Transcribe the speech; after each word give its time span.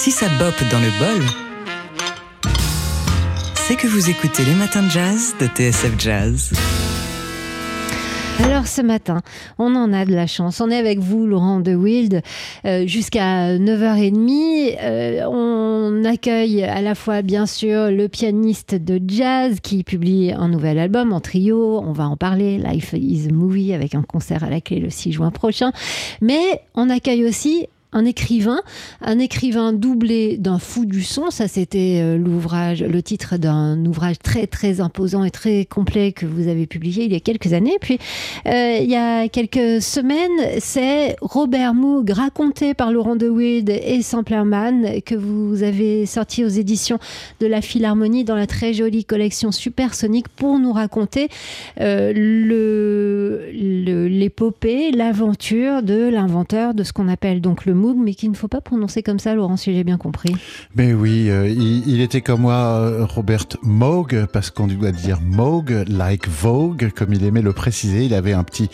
Si 0.00 0.12
ça 0.12 0.28
boppe 0.38 0.62
dans 0.70 0.78
le 0.78 0.96
bol, 1.00 1.26
c'est 3.56 3.74
que 3.74 3.88
vous 3.88 4.08
écoutez 4.08 4.44
les 4.44 4.54
matins 4.54 4.84
de 4.84 4.88
jazz 4.88 5.34
de 5.40 5.46
TSF 5.46 5.98
Jazz. 5.98 6.52
Alors 8.44 8.68
ce 8.68 8.80
matin, 8.80 9.22
on 9.58 9.74
en 9.74 9.92
a 9.92 10.04
de 10.04 10.14
la 10.14 10.28
chance. 10.28 10.60
On 10.60 10.70
est 10.70 10.76
avec 10.76 11.00
vous, 11.00 11.26
Laurent 11.26 11.58
De 11.58 11.74
Wild, 11.74 12.22
euh, 12.64 12.86
jusqu'à 12.86 13.58
9h30. 13.58 14.78
Euh, 14.80 15.24
on 15.26 16.04
accueille 16.04 16.62
à 16.62 16.80
la 16.80 16.94
fois, 16.94 17.22
bien 17.22 17.46
sûr, 17.46 17.90
le 17.90 18.06
pianiste 18.06 18.76
de 18.76 19.00
jazz 19.04 19.58
qui 19.60 19.82
publie 19.82 20.30
un 20.30 20.48
nouvel 20.48 20.78
album 20.78 21.12
en 21.12 21.18
trio. 21.18 21.82
On 21.84 21.90
va 21.90 22.06
en 22.06 22.16
parler. 22.16 22.58
Life 22.58 22.92
is 22.92 23.26
a 23.28 23.32
Movie 23.32 23.74
avec 23.74 23.96
un 23.96 24.02
concert 24.02 24.44
à 24.44 24.48
la 24.48 24.60
clé 24.60 24.78
le 24.78 24.90
6 24.90 25.10
juin 25.10 25.32
prochain. 25.32 25.72
Mais 26.20 26.62
on 26.76 26.88
accueille 26.88 27.24
aussi 27.24 27.66
un 27.92 28.04
écrivain, 28.04 28.60
un 29.00 29.18
écrivain 29.18 29.72
doublé 29.72 30.36
d'un 30.36 30.58
fou 30.58 30.84
du 30.84 31.02
son. 31.02 31.30
Ça, 31.30 31.48
c'était 31.48 32.00
euh, 32.02 32.18
l'ouvrage, 32.18 32.82
le 32.82 33.02
titre 33.02 33.38
d'un 33.38 33.82
ouvrage 33.86 34.18
très 34.18 34.46
très 34.46 34.80
imposant 34.80 35.24
et 35.24 35.30
très 35.30 35.64
complet 35.64 36.12
que 36.12 36.26
vous 36.26 36.48
avez 36.48 36.66
publié 36.66 37.04
il 37.04 37.12
y 37.12 37.16
a 37.16 37.20
quelques 37.20 37.54
années. 37.54 37.78
Puis 37.80 37.98
euh, 38.46 38.78
il 38.82 38.90
y 38.90 38.96
a 38.96 39.28
quelques 39.28 39.80
semaines, 39.80 40.58
c'est 40.58 41.16
Robert 41.22 41.72
Moog 41.74 42.10
raconté 42.10 42.74
par 42.74 42.92
Laurent 42.92 43.16
De 43.16 43.28
Wild 43.28 43.70
et 43.70 44.02
Samplerman 44.02 45.00
que 45.02 45.14
vous 45.14 45.62
avez 45.62 46.04
sorti 46.04 46.44
aux 46.44 46.48
éditions 46.48 46.98
de 47.40 47.46
la 47.46 47.62
Philharmonie 47.62 48.24
dans 48.24 48.36
la 48.36 48.46
très 48.46 48.74
jolie 48.74 49.04
collection 49.04 49.50
Supersonique 49.50 50.28
pour 50.28 50.58
nous 50.58 50.72
raconter 50.72 51.28
euh, 51.80 52.12
l'épopée, 54.08 54.90
l'aventure 54.90 55.82
de 55.82 56.08
l'inventeur 56.08 56.74
de 56.74 56.82
ce 56.82 56.92
qu'on 56.92 57.08
appelle 57.08 57.40
donc 57.40 57.64
le 57.64 57.77
Moog, 57.78 57.96
mais 57.96 58.14
qu'il 58.14 58.30
ne 58.30 58.36
faut 58.36 58.48
pas 58.48 58.60
prononcer 58.60 59.02
comme 59.02 59.18
ça, 59.18 59.34
Laurent, 59.34 59.56
si 59.56 59.72
j'ai 59.72 59.84
bien 59.84 59.96
compris. 59.96 60.34
Mais 60.74 60.92
oui, 60.92 61.30
euh, 61.30 61.48
il, 61.48 62.00
était 62.00 62.20
comme 62.20 62.42
moi, 62.42 62.54
euh, 62.54 63.06
Robert 63.06 63.46
Moog, 63.62 64.26
parce 64.32 64.50
qu'on 64.50 64.66
doit 64.66 64.92
dire 64.92 65.20
Moog, 65.20 65.84
like 65.88 66.28
Vogue, 66.28 66.90
comme 66.94 67.12
il 67.12 67.24
aimait 67.24 67.42
le 67.42 67.52
préciser. 67.52 68.04
Il 68.04 68.14
avait 68.14 68.32
un 68.32 68.44
petit, 68.44 68.68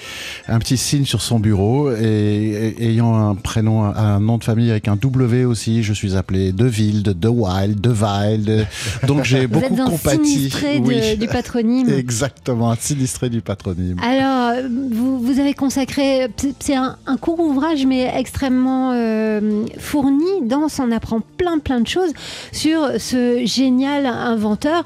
un 0.48 0.59
petit 0.59 0.77
signe 0.77 1.05
sur 1.05 1.23
son 1.23 1.39
bureau, 1.39 1.92
et, 1.92 2.75
ayant 2.81 3.14
un 3.14 3.34
prénom, 3.34 3.84
un 3.84 4.20
nom 4.20 4.39
de 4.39 4.45
famille 4.45 4.70
avec 4.70 4.89
un 4.89 4.97
W 4.97 5.45
aussi, 5.45 5.83
je 5.83 5.92
suis 5.92 6.17
appelé 6.17 6.53
De 6.53 6.69
Wild, 6.69 7.19
De 7.19 7.29
Wild, 7.29 7.81
De 7.81 7.91
Wild. 7.91 8.67
Donc 9.07 9.25
j'ai 9.25 9.47
beaucoup 9.47 9.75
êtes 9.75 9.84
compati. 9.84 10.25
sinistré 10.25 11.17
du 11.17 11.27
patronyme. 11.27 11.89
Exactement, 11.91 12.70
un 12.70 12.77
sinistré 12.77 13.29
du 13.29 13.41
patronyme. 13.41 13.97
Alors, 14.03 14.62
vous, 14.91 15.20
vous 15.20 15.39
avez 15.41 15.55
consacré, 15.55 16.29
c'est 16.61 16.77
un, 16.77 16.97
un 17.07 17.17
court 17.17 17.41
ouvrage, 17.41 17.86
mais 17.86 18.12
extrêmement 18.17 18.94
euh, 18.95 19.67
fourni 19.78 20.42
dans 20.42 20.69
On 20.78 20.91
apprend 20.91 21.20
plein 21.37 21.59
plein 21.59 21.81
de 21.81 21.87
choses 21.89 22.12
sur 22.53 23.01
ce 23.01 23.45
génial 23.45 24.06
inventeur 24.06 24.84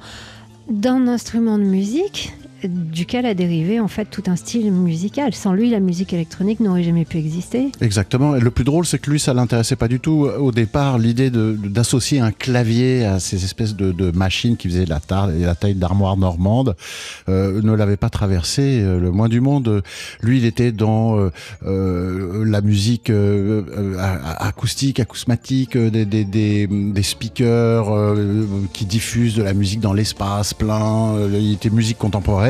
d'un 0.68 1.08
instrument 1.08 1.58
de 1.58 1.64
musique 1.64 2.32
duquel 2.64 3.26
a 3.26 3.34
dérivé 3.34 3.80
en 3.80 3.88
fait 3.88 4.06
tout 4.06 4.24
un 4.26 4.36
style 4.36 4.72
musical. 4.72 5.34
Sans 5.34 5.52
lui, 5.52 5.70
la 5.70 5.80
musique 5.80 6.12
électronique 6.12 6.60
n'aurait 6.60 6.82
jamais 6.82 7.04
pu 7.04 7.18
exister. 7.18 7.70
Exactement. 7.80 8.36
Et 8.36 8.40
le 8.40 8.50
plus 8.50 8.64
drôle, 8.64 8.86
c'est 8.86 8.98
que 8.98 9.10
lui, 9.10 9.20
ça 9.20 9.34
l'intéressait 9.34 9.76
pas 9.76 9.88
du 9.88 10.00
tout. 10.00 10.28
Au 10.38 10.50
départ, 10.50 10.98
l'idée 10.98 11.30
d'associer 11.30 12.20
un 12.20 12.32
clavier 12.32 13.04
à 13.04 13.20
ces 13.20 13.44
espèces 13.44 13.76
de, 13.76 14.10
machines 14.10 14.56
qui 14.56 14.68
faisaient 14.68 14.86
la, 14.86 15.00
taille, 15.00 15.74
d'armoire 15.74 16.16
normande 16.16 16.74
euh, 17.28 17.60
ne 17.62 17.72
l'avait 17.72 17.96
pas 17.96 18.08
traversé 18.10 18.80
euh, 18.80 18.98
le 18.98 19.10
moins 19.10 19.28
du 19.28 19.40
monde. 19.40 19.82
Lui, 20.22 20.38
il 20.38 20.44
était 20.44 20.72
dans 20.72 21.30
euh, 21.66 22.44
la 22.44 22.60
musique 22.60 23.12
acoustique, 24.38 25.00
acousmatique, 25.00 25.76
des, 25.76 26.04
des 26.24 27.02
speakers 27.02 28.16
qui 28.72 28.86
diffusent 28.86 29.34
de 29.34 29.42
la 29.42 29.52
musique 29.52 29.80
dans 29.80 29.92
l'espace 29.92 30.54
plein. 30.54 31.14
il 31.32 31.52
était 31.52 31.70
musique 31.70 31.98
contemporaine 31.98 32.47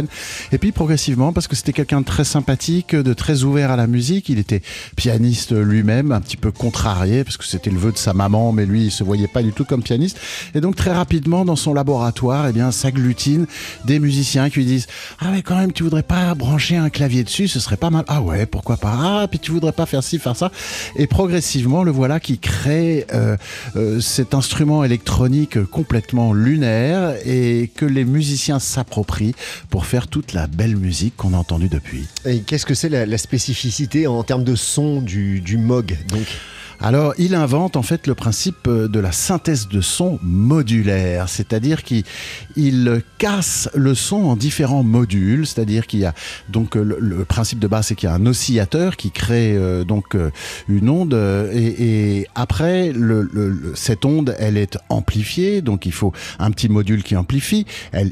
et 0.52 0.58
puis 0.58 0.72
progressivement, 0.72 1.32
parce 1.32 1.48
que 1.48 1.56
c'était 1.56 1.72
quelqu'un 1.72 2.00
de 2.00 2.06
très 2.06 2.24
sympathique, 2.24 2.94
de 2.94 3.12
très 3.14 3.42
ouvert 3.42 3.70
à 3.70 3.76
la 3.76 3.86
musique, 3.86 4.28
il 4.28 4.38
était 4.38 4.62
pianiste 4.96 5.52
lui-même, 5.52 6.12
un 6.12 6.20
petit 6.20 6.36
peu 6.36 6.52
contrarié, 6.52 7.24
parce 7.24 7.36
que 7.36 7.44
c'était 7.44 7.70
le 7.70 7.78
vœu 7.78 7.92
de 7.92 7.98
sa 7.98 8.14
maman, 8.14 8.52
mais 8.52 8.66
lui, 8.66 8.86
il 8.86 8.90
se 8.90 9.04
voyait 9.04 9.28
pas 9.28 9.42
du 9.42 9.52
tout 9.52 9.64
comme 9.64 9.82
pianiste. 9.82 10.18
Et 10.54 10.60
donc 10.60 10.76
très 10.76 10.92
rapidement, 10.92 11.44
dans 11.44 11.56
son 11.56 11.74
laboratoire, 11.74 12.48
eh 12.48 12.52
bien, 12.52 12.70
s'agglutine 12.70 13.46
des 13.84 13.98
musiciens 13.98 14.50
qui 14.50 14.60
lui 14.60 14.66
disent 14.66 14.86
Ah 15.20 15.30
ouais, 15.30 15.42
quand 15.42 15.56
même, 15.56 15.72
tu 15.72 15.82
voudrais 15.82 16.02
pas 16.02 16.34
brancher 16.34 16.76
un 16.76 16.90
clavier 16.90 17.24
dessus, 17.24 17.48
ce 17.48 17.60
serait 17.60 17.76
pas 17.76 17.90
mal. 17.90 18.04
Ah 18.08 18.22
ouais, 18.22 18.46
pourquoi 18.46 18.76
pas 18.76 18.96
Ah, 19.00 19.26
puis 19.28 19.38
tu 19.38 19.50
voudrais 19.50 19.72
pas 19.72 19.86
faire 19.86 20.02
ci, 20.02 20.18
faire 20.18 20.36
ça. 20.36 20.50
Et 20.96 21.06
progressivement, 21.06 21.82
le 21.82 21.90
voilà 21.90 22.20
qui 22.20 22.38
crée 22.38 23.06
euh, 23.12 23.36
euh, 23.76 24.00
cet 24.00 24.34
instrument 24.34 24.84
électronique 24.84 25.62
complètement 25.64 26.32
lunaire 26.32 27.14
et 27.24 27.70
que 27.74 27.84
les 27.84 28.04
musiciens 28.04 28.58
s'approprient 28.58 29.34
pour 29.70 29.86
faire 29.88 30.06
toute 30.06 30.34
la 30.34 30.46
belle 30.46 30.76
musique 30.76 31.16
qu'on 31.16 31.32
a 31.32 31.38
entendue 31.38 31.68
depuis. 31.68 32.06
Et 32.26 32.40
qu'est-ce 32.40 32.66
que 32.66 32.74
c'est 32.74 32.90
la, 32.90 33.18
spécificité 33.18 34.06
en 34.06 34.22
termes 34.22 34.44
de 34.44 34.54
son 34.54 35.00
du, 35.00 35.40
du 35.40 35.56
Moog 35.56 35.96
donc? 36.10 36.26
Alors, 36.80 37.12
il 37.18 37.34
invente 37.34 37.76
en 37.76 37.82
fait 37.82 38.06
le 38.06 38.14
principe 38.14 38.68
euh, 38.68 38.86
de 38.86 39.00
la 39.00 39.10
synthèse 39.10 39.66
de 39.68 39.80
son 39.80 40.20
modulaire, 40.22 41.28
c'est-à-dire 41.28 41.82
qu'il 41.82 43.02
casse 43.18 43.68
le 43.74 43.96
son 43.96 44.16
en 44.26 44.36
différents 44.36 44.84
modules, 44.84 45.44
c'est-à-dire 45.46 45.88
qu'il 45.88 46.00
y 46.00 46.04
a 46.04 46.14
donc 46.48 46.76
euh, 46.76 46.96
le, 47.00 47.24
principe 47.24 47.58
de 47.58 47.66
base, 47.66 47.88
c'est 47.88 47.94
qu'il 47.96 48.08
y 48.08 48.12
a 48.12 48.14
un 48.14 48.26
oscillateur 48.26 48.96
qui 48.96 49.10
crée 49.10 49.56
euh, 49.56 49.82
donc 49.82 50.16
une 50.68 50.88
onde. 50.88 51.14
Et, 51.52 52.26
après 52.34 52.92
cette 53.74 54.04
onde, 54.04 54.34
elle 54.38 54.56
est 54.56 54.78
amplifiée, 54.88 55.62
donc 55.62 55.84
il 55.84 55.92
faut 55.92 56.12
un 56.38 56.50
petit 56.52 56.68
module 56.68 57.02
qui 57.02 57.16
amplifie. 57.16 57.66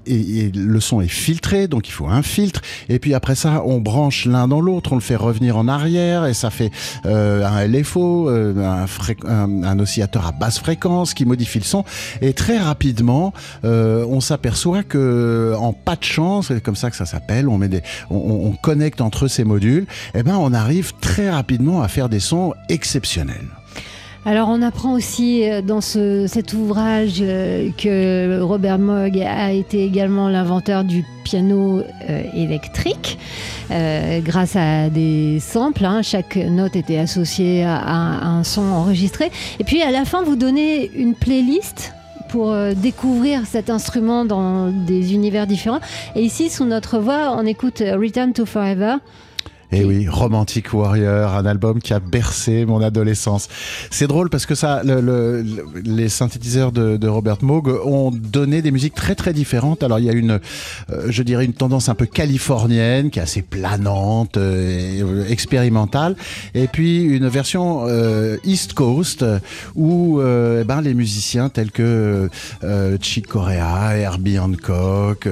Et, 0.06 0.50
le 0.52 0.80
son 0.80 1.00
est 1.00 1.08
filtré, 1.08 1.68
donc 1.68 1.88
il 1.88 1.92
faut 1.92 2.08
un 2.08 2.22
filtre. 2.22 2.60
Et 2.88 2.98
puis 2.98 3.14
après 3.14 3.36
ça, 3.36 3.62
on 3.64 3.78
branche 3.78 4.26
l'un 4.26 4.48
dans 4.48 4.60
l'autre, 4.60 4.92
on 4.92 4.96
le 4.96 5.00
fait 5.00 5.16
revenir 5.16 5.56
en 5.56 5.68
arrière. 5.68 6.26
Et 6.26 6.34
ça 6.34 6.50
fait 6.50 6.70
un 7.04 7.66
LFO 7.66 8.28
un, 8.58 9.78
oscillateur 9.78 10.26
à 10.26 10.32
basse 10.32 10.58
fréquence 10.58 11.14
qui 11.14 11.24
modifie 11.24 11.58
le 11.58 11.64
son. 11.64 11.84
Et 12.20 12.32
très 12.32 12.58
rapidement, 12.58 13.32
euh, 13.64 14.04
on 14.08 14.20
s'aperçoit 14.20 14.82
que 14.82 15.54
en 15.58 15.72
pas 15.72 15.96
de 15.96 16.04
chance, 16.04 16.48
c'est 16.48 16.62
comme 16.62 16.76
ça 16.76 16.90
que 16.90 16.96
ça 16.96 17.06
s'appelle, 17.06 17.48
on 17.48 17.58
met 17.58 17.68
des, 17.68 17.82
on, 18.10 18.52
connecte 18.62 19.00
entre 19.00 19.28
ces 19.28 19.44
modules, 19.44 19.86
et 20.14 20.20
eh 20.20 20.22
ben 20.22 20.36
on 20.36 20.52
arrive 20.52 20.92
très 21.00 21.30
rapidement 21.30 21.82
à 21.82 21.88
faire 21.88 22.08
des 22.08 22.20
sons 22.20 22.54
exceptionnels. 22.68 23.55
Alors 24.28 24.48
on 24.48 24.60
apprend 24.60 24.94
aussi 24.94 25.48
euh, 25.48 25.62
dans 25.62 25.80
cet 25.80 26.52
ouvrage 26.52 27.18
euh, 27.20 27.70
que 27.78 28.40
Robert 28.40 28.80
Moog 28.80 29.20
a 29.20 29.52
été 29.52 29.84
également 29.84 30.28
l'inventeur 30.28 30.82
du 30.82 31.04
piano 31.22 31.80
euh, 32.10 32.22
électrique 32.34 33.18
grâce 33.70 34.54
à 34.54 34.90
des 34.90 35.38
samples. 35.40 35.84
Hein. 35.84 36.02
chaque 36.02 36.36
note 36.36 36.76
était 36.76 36.98
associée 36.98 37.64
à, 37.64 38.24
un 38.24 38.44
son 38.44 38.62
enregistré. 38.62 39.30
Et 39.58 39.64
puis 39.64 39.82
à 39.82 39.90
la 39.90 40.04
fin, 40.04 40.22
vous 40.22 40.36
donnez 40.36 40.90
une 40.94 41.14
playlist 41.14 41.92
pour 42.28 42.54
découvrir 42.76 43.44
cet 43.44 43.68
instrument 43.68 44.24
dans 44.24 44.70
des 44.70 45.14
univers 45.14 45.48
différents. 45.48 45.80
Et 46.14 46.22
ici, 46.22 46.48
sous 46.48 46.64
notre 46.64 46.98
voix, 46.98 47.34
on 47.36 47.44
écoute 47.44 47.80
Return 47.80 48.32
to 48.32 48.46
Forever. 48.46 48.96
Et 49.72 49.80
eh 49.80 49.84
oui, 49.84 50.06
Romantic 50.08 50.72
Warrior, 50.72 51.34
un 51.34 51.44
album 51.44 51.80
qui 51.80 51.92
a 51.92 51.98
bercé 51.98 52.64
mon 52.64 52.80
adolescence. 52.80 53.48
C'est 53.90 54.06
drôle 54.06 54.30
parce 54.30 54.46
que 54.46 54.54
ça, 54.54 54.82
le, 54.84 55.44
les 55.84 56.08
synthétiseurs 56.08 56.70
de, 56.70 56.96
de, 56.96 57.08
Robert 57.08 57.38
Moog 57.42 57.68
ont 57.84 58.12
donné 58.12 58.62
des 58.62 58.70
musiques 58.70 58.94
très 58.94 59.16
très 59.16 59.32
différentes. 59.32 59.82
Alors 59.82 59.98
il 59.98 60.04
y 60.04 60.08
a 60.08 60.12
une, 60.12 60.38
euh, 60.90 61.06
je 61.08 61.22
dirais 61.24 61.44
une 61.44 61.52
tendance 61.52 61.88
un 61.88 61.96
peu 61.96 62.06
californienne 62.06 63.10
qui 63.10 63.18
est 63.18 63.22
assez 63.22 63.42
planante, 63.42 64.36
et 64.36 65.02
euh, 65.02 65.26
expérimentale, 65.28 66.14
et 66.54 66.68
puis 66.68 67.02
une 67.02 67.26
version 67.26 67.86
euh, 67.88 68.36
East 68.44 68.72
Coast 68.72 69.24
où 69.74 70.20
eh 70.20 70.64
ben 70.64 70.80
les 70.80 70.94
musiciens 70.94 71.48
tels 71.48 71.72
que 71.72 72.28
Chick 73.00 73.26
Corea, 73.26 73.96
Herbie 73.96 74.38
Hancock, 74.38 75.28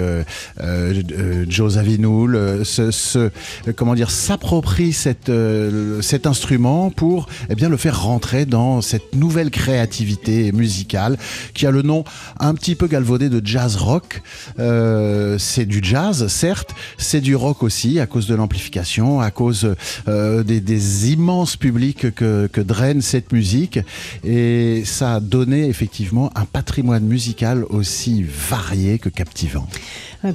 Joe 1.48 1.72
Zawinul, 1.72 2.64
se, 2.64 2.90
se, 2.90 3.30
comment 3.76 3.94
dire 3.94 4.10
s'approprie 4.24 4.96
euh, 5.28 6.00
cet 6.00 6.26
instrument 6.26 6.88
pour 6.88 7.28
eh 7.50 7.54
bien, 7.54 7.68
le 7.68 7.76
faire 7.76 8.02
rentrer 8.04 8.46
dans 8.46 8.80
cette 8.80 9.14
nouvelle 9.14 9.50
créativité 9.50 10.50
musicale 10.50 11.18
qui 11.52 11.66
a 11.66 11.70
le 11.70 11.82
nom 11.82 12.04
un 12.40 12.54
petit 12.54 12.74
peu 12.74 12.86
galvaudé 12.86 13.28
de 13.28 13.46
jazz 13.46 13.76
rock. 13.76 14.22
Euh, 14.58 15.36
c'est 15.38 15.66
du 15.66 15.80
jazz, 15.82 16.26
certes, 16.28 16.74
c'est 16.96 17.20
du 17.20 17.36
rock 17.36 17.62
aussi 17.62 18.00
à 18.00 18.06
cause 18.06 18.26
de 18.26 18.34
l'amplification, 18.34 19.20
à 19.20 19.30
cause 19.30 19.74
euh, 20.08 20.42
des, 20.42 21.12
immenses 21.12 21.56
publics 21.56 22.14
que, 22.14 22.46
que 22.46 22.60
draine 22.62 23.02
cette 23.02 23.30
musique. 23.30 23.78
Et 24.24 24.84
ça 24.86 25.16
a 25.16 25.20
donné 25.20 25.68
effectivement 25.68 26.30
un 26.34 26.46
patrimoine 26.46 27.04
musical 27.04 27.64
aussi 27.68 28.24
varié 28.24 28.98
que 28.98 29.10
captivant. 29.10 29.68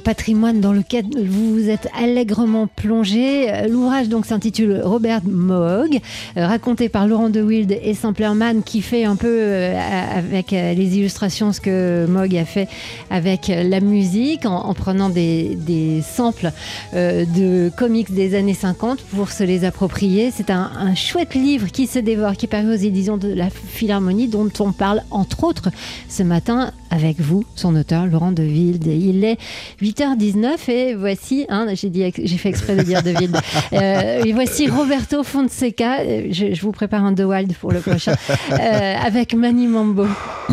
patrimoine 0.04 0.60
dans 0.60 0.72
lequel 0.72 1.06
vous 1.26 1.54
vous 1.54 1.68
êtes 1.68 1.88
allègrement 2.00 2.68
plongé. 2.68 3.50
L'ouvrage 3.80 4.10
donc 4.10 4.26
s'intitule 4.26 4.82
Robert 4.84 5.22
Moog, 5.24 6.00
euh, 6.36 6.46
raconté 6.46 6.90
par 6.90 7.06
Laurent 7.08 7.30
De 7.30 7.40
Wild 7.40 7.78
et 7.82 7.94
Samplerman, 7.94 8.62
qui 8.62 8.82
fait 8.82 9.06
un 9.06 9.16
peu 9.16 9.26
euh, 9.40 9.74
avec 10.14 10.52
euh, 10.52 10.74
les 10.74 10.98
illustrations 10.98 11.54
ce 11.54 11.62
que 11.62 12.04
Moog 12.06 12.36
a 12.36 12.44
fait 12.44 12.68
avec 13.08 13.48
la 13.48 13.80
musique, 13.80 14.44
en, 14.44 14.66
en 14.66 14.74
prenant 14.74 15.08
des, 15.08 15.56
des 15.56 16.02
samples 16.02 16.52
de 16.92 17.70
comics 17.74 18.12
des 18.12 18.34
années 18.34 18.52
50 18.52 19.00
pour 19.00 19.30
se 19.30 19.44
les 19.44 19.64
approprier. 19.64 20.30
C'est 20.30 20.50
un, 20.50 20.70
un 20.78 20.94
chouette 20.94 21.34
livre 21.34 21.68
qui 21.68 21.86
se 21.86 21.98
dévore, 21.98 22.36
qui 22.36 22.48
paru 22.48 22.74
aux 22.74 22.76
éditions 22.76 23.16
de 23.16 23.32
la 23.32 23.48
Philharmonie, 23.48 24.28
dont 24.28 24.50
on 24.58 24.72
parle 24.72 25.02
entre 25.10 25.44
autres 25.44 25.70
ce 26.10 26.22
matin 26.22 26.72
avec 26.90 27.20
vous, 27.20 27.44
son 27.54 27.76
auteur 27.76 28.06
Laurent 28.06 28.32
De 28.32 28.42
Wild. 28.42 28.86
Il 28.86 29.24
est 29.24 29.38
8h19 29.80 30.70
et 30.70 30.94
voici, 30.94 31.46
j'ai 31.74 32.12
j'ai 32.22 32.36
fait 32.36 32.48
exprès 32.48 32.76
de 32.76 32.82
dire 32.82 33.02
De 33.02 33.12
Wild. 33.12 33.36
Euh, 33.72 34.24
et 34.24 34.32
voici 34.32 34.68
Roberto 34.68 35.22
Fonseca. 35.22 36.00
Euh, 36.00 36.28
Je, 36.30 36.54
je 36.54 36.62
vous 36.62 36.72
prépare 36.72 37.04
un 37.04 37.12
De 37.12 37.24
Wild 37.24 37.54
pour 37.54 37.72
le 37.72 37.80
prochain 37.80 38.14
euh, 38.52 38.94
avec 39.04 39.34
Mani 39.34 39.66
Mambo. 39.66 40.06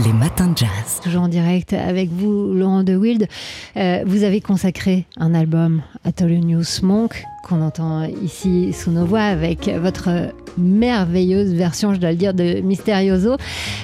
Les 0.05 0.13
matins 0.13 0.47
de 0.47 0.57
jazz. 0.57 0.99
Toujours 1.03 1.23
en 1.23 1.27
direct 1.27 1.73
avec 1.73 2.09
vous, 2.11 2.53
Laurent 2.53 2.83
De 2.83 2.95
Wild. 2.95 3.27
Euh, 3.75 4.03
vous 4.05 4.23
avez 4.23 4.41
consacré 4.41 5.05
un 5.17 5.33
album 5.33 5.81
à 6.05 6.11
Thelonious 6.11 6.83
Monk 6.83 7.23
qu'on 7.43 7.61
entend 7.61 8.03
ici 8.23 8.73
sous 8.73 8.91
nos 8.91 9.05
voix 9.05 9.21
avec 9.21 9.69
votre 9.69 10.09
merveilleuse 10.57 11.53
version, 11.53 11.93
je 11.93 11.99
dois 11.99 12.11
le 12.11 12.17
dire, 12.17 12.33
de 12.33 12.59
Mysterioso. 12.61 13.37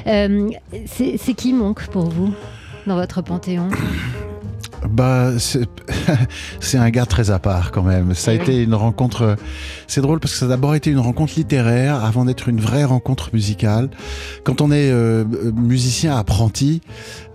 C'est 0.06 1.18
c'est 1.18 1.33
qui 1.33 1.53
Monk 1.53 1.88
pour 1.88 2.09
vous 2.09 2.33
dans 2.88 2.95
votre 2.95 3.21
panthéon? 3.21 3.69
Bah, 4.89 5.31
c'est 6.59 6.77
un 6.77 6.89
gars 6.89 7.06
très 7.06 7.31
à 7.31 7.39
part 7.39 7.71
quand 7.71 7.83
même. 7.83 8.13
Ça 8.13 8.31
a 8.31 8.33
été 8.33 8.63
une 8.63 8.75
rencontre. 8.75 9.35
C'est 9.88 10.01
drôle 10.01 10.19
parce 10.19 10.33
que 10.33 10.39
ça 10.39 10.45
a 10.45 10.50
d'abord 10.50 10.75
été 10.75 10.91
une 10.91 11.00
rencontre 11.00 11.33
littéraire 11.35 12.03
avant 12.03 12.25
d'être 12.25 12.50
une 12.50 12.59
vraie 12.59 12.83
rencontre 12.83 13.30
musicale. 13.33 13.89
Quand 14.44 14.62
on 14.62 14.71
est 14.71 14.91
euh, 14.91 15.24
musicien 15.56 16.18
apprenti, 16.18 16.81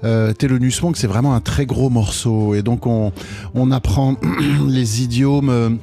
euh, 0.05 0.33
Thelonious 0.33 0.83
Monk 0.83 0.97
c'est 0.97 1.07
vraiment 1.07 1.35
un 1.35 1.41
très 1.41 1.67
gros 1.67 1.91
morceau 1.91 2.55
et 2.55 2.63
donc 2.63 2.87
on 2.87 3.13
on 3.55 3.71
apprend 3.71 4.17
les 4.67 5.03
idiomes. 5.03 5.79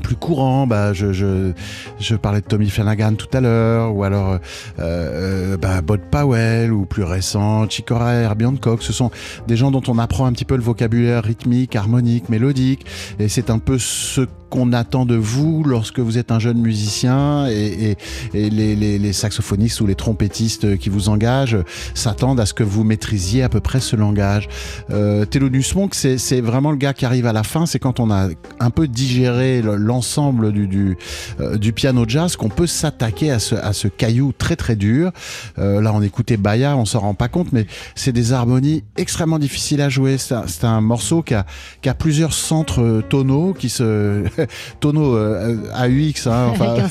Plus 0.00 0.16
courants, 0.16 0.66
bah, 0.66 0.92
je, 0.92 1.12
je, 1.12 2.14
parlais 2.16 2.40
de 2.40 2.46
Tommy 2.46 2.68
Flanagan 2.68 3.14
tout 3.14 3.28
à 3.32 3.40
l'heure, 3.40 3.94
ou 3.94 4.04
alors 4.04 4.32
euh, 4.32 4.38
euh, 4.78 5.56
bah, 5.56 5.80
Powell, 6.10 6.72
ou 6.72 6.86
plus 6.86 7.04
récent, 7.04 7.68
Chick 7.68 7.86
Corea, 7.86 8.22
Herbie 8.22 8.46
Hancock. 8.46 8.82
Ce 8.82 8.92
sont 8.92 9.10
des 9.46 9.56
gens 9.56 9.70
dont 9.70 9.82
on 9.88 9.98
apprend 9.98 10.26
un 10.26 10.32
petit 10.32 10.44
peu 10.44 10.56
le 10.56 10.62
vocabulaire 10.62 11.22
rythmique, 11.22 11.76
harmonique, 11.76 12.28
mélodique. 12.28 12.86
Et 13.18 13.28
c'est 13.28 13.50
un 13.50 13.58
peu 13.58 13.78
ce 13.78 14.26
qu'on 14.50 14.72
attend 14.72 15.06
de 15.06 15.14
vous 15.14 15.62
lorsque 15.64 16.00
vous 16.00 16.18
êtes 16.18 16.30
un 16.32 16.38
jeune 16.38 16.58
musicien 16.58 17.46
et, 17.48 17.96
et, 18.34 18.38
et 18.46 18.50
les, 18.50 18.76
les, 18.76 18.98
les 18.98 19.12
saxophonistes 19.12 19.80
ou 19.80 19.86
les 19.86 19.94
trompettistes 19.94 20.76
qui 20.76 20.88
vous 20.90 21.08
engagent 21.08 21.58
s'attendent 21.94 22.40
à 22.40 22.46
ce 22.46 22.52
que 22.52 22.64
vous 22.64 22.84
maîtrisiez 22.84 23.42
à 23.42 23.48
peu 23.48 23.60
près 23.60 23.80
ce 23.80 23.96
langage. 23.96 24.48
Euh, 24.90 25.24
Thelonious 25.24 25.74
Monk, 25.76 25.94
c'est 25.94 26.40
vraiment 26.40 26.70
le 26.72 26.76
gars 26.76 26.92
qui 26.92 27.06
arrive 27.06 27.26
à 27.26 27.32
la 27.32 27.42
fin, 27.44 27.64
c'est 27.64 27.78
quand 27.78 28.00
on 28.00 28.10
a 28.10 28.28
un 28.58 28.70
peu 28.70 28.88
digéré 28.88 29.62
le- 29.62 29.76
l'ensemble 29.76 30.52
du, 30.52 30.66
du, 30.66 30.96
euh, 31.40 31.56
du 31.56 31.72
piano 31.72 32.04
jazz 32.06 32.36
qu'on 32.36 32.48
peut 32.48 32.66
s'attaquer 32.66 33.30
à 33.30 33.38
ce, 33.38 33.54
à 33.54 33.72
ce 33.72 33.88
caillou 33.88 34.32
très 34.36 34.56
très 34.56 34.76
dur. 34.76 35.12
Euh, 35.58 35.80
là, 35.80 35.92
on 35.94 36.02
écoutait 36.02 36.36
Baya, 36.36 36.76
on 36.76 36.84
s'en 36.84 37.00
rend 37.00 37.14
pas 37.14 37.28
compte, 37.28 37.52
mais 37.52 37.66
c'est 37.94 38.12
des 38.12 38.32
harmonies 38.32 38.82
extrêmement 38.96 39.38
difficiles 39.38 39.80
à 39.80 39.88
jouer. 39.88 40.18
C'est 40.18 40.34
un, 40.34 40.68
un 40.68 40.80
morceau 40.80 41.22
qui 41.22 41.34
a, 41.34 41.46
qui 41.82 41.88
a 41.88 41.94
plusieurs 41.94 42.32
centres 42.32 42.82
euh, 42.82 43.02
tonaux 43.02 43.54
qui 43.56 43.68
se 43.68 44.24
tonaux 44.80 45.16
euh, 45.16 45.56
AUX. 45.74 46.26
Hein, 46.26 46.48
enfin, 46.50 46.74
avec 46.74 46.82
un 46.82 46.88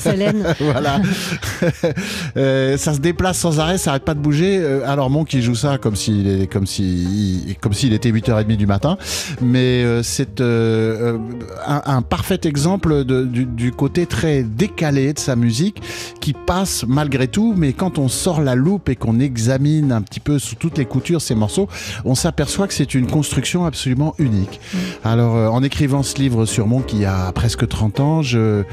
voilà. 0.60 1.00
Euh, 2.36 2.76
ça 2.76 2.94
se 2.94 3.00
déplace 3.00 3.38
sans 3.38 3.58
arrêt, 3.60 3.78
ça 3.78 3.90
arrête 3.90 4.04
pas 4.04 4.14
de 4.14 4.20
bouger. 4.20 4.58
Euh, 4.60 4.80
alors 4.86 5.10
Monk 5.10 5.32
il 5.32 5.42
joue 5.42 5.54
ça 5.54 5.78
comme 5.78 5.96
s'il 5.96 6.28
est 6.28 6.46
comme 6.46 6.66
si 6.66 7.56
comme 7.60 7.72
s'il 7.72 7.92
était 7.92 8.10
8h30 8.10 8.56
du 8.56 8.66
matin, 8.66 8.96
mais 9.40 9.84
c'est 10.02 10.40
un, 10.40 11.18
un 11.86 12.02
parfait 12.02 12.40
exemple 12.44 13.04
de- 13.04 13.24
du, 13.24 13.46
du 13.46 13.72
côté 13.72 14.06
très 14.06 14.42
décalé 14.42 15.12
de 15.12 15.18
sa 15.18 15.36
musique 15.36 15.82
qui 16.20 16.32
passe 16.32 16.84
malgré 16.86 17.28
tout, 17.28 17.54
mais 17.56 17.72
quand 17.72 17.98
on 17.98 18.08
sort 18.08 18.40
la 18.40 18.54
loupe 18.54 18.88
et 18.88 18.96
qu'on 18.96 19.18
examine 19.20 19.92
un 19.92 20.02
petit 20.02 20.20
peu 20.20 20.38
sous 20.38 20.54
toutes 20.54 20.78
les 20.78 20.84
coutures 20.84 21.20
ces 21.22 21.34
morceaux, 21.34 21.68
on 22.04 22.14
s'aperçoit 22.14 22.66
que 22.68 22.74
c'est 22.74 22.94
une 22.94 23.06
construction 23.06 23.64
absolument 23.66 24.14
unique. 24.18 24.60
Alors 25.04 25.36
euh, 25.36 25.48
en 25.48 25.62
écrivant 25.62 26.02
ce 26.02 26.16
livre 26.16 26.46
sur 26.46 26.66
Monk 26.66 26.92
il 26.92 27.00
y 27.00 27.04
a 27.04 27.32
presque 27.40 27.66
30 27.66 28.00
ans, 28.00 28.20
je 28.20 28.64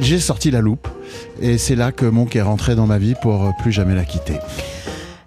j'ai 0.00 0.20
sorti 0.20 0.52
la 0.52 0.60
loupe 0.60 0.86
et 1.40 1.58
c'est 1.58 1.74
là 1.74 1.90
que 1.90 2.06
Monk 2.06 2.36
est 2.36 2.42
rentré 2.42 2.76
dans 2.76 2.86
ma 2.86 2.96
vie 2.96 3.14
pour 3.20 3.42
euh, 3.42 3.50
plus 3.60 3.72
jamais 3.72 3.96
la 3.96 4.04
quitter. 4.04 4.38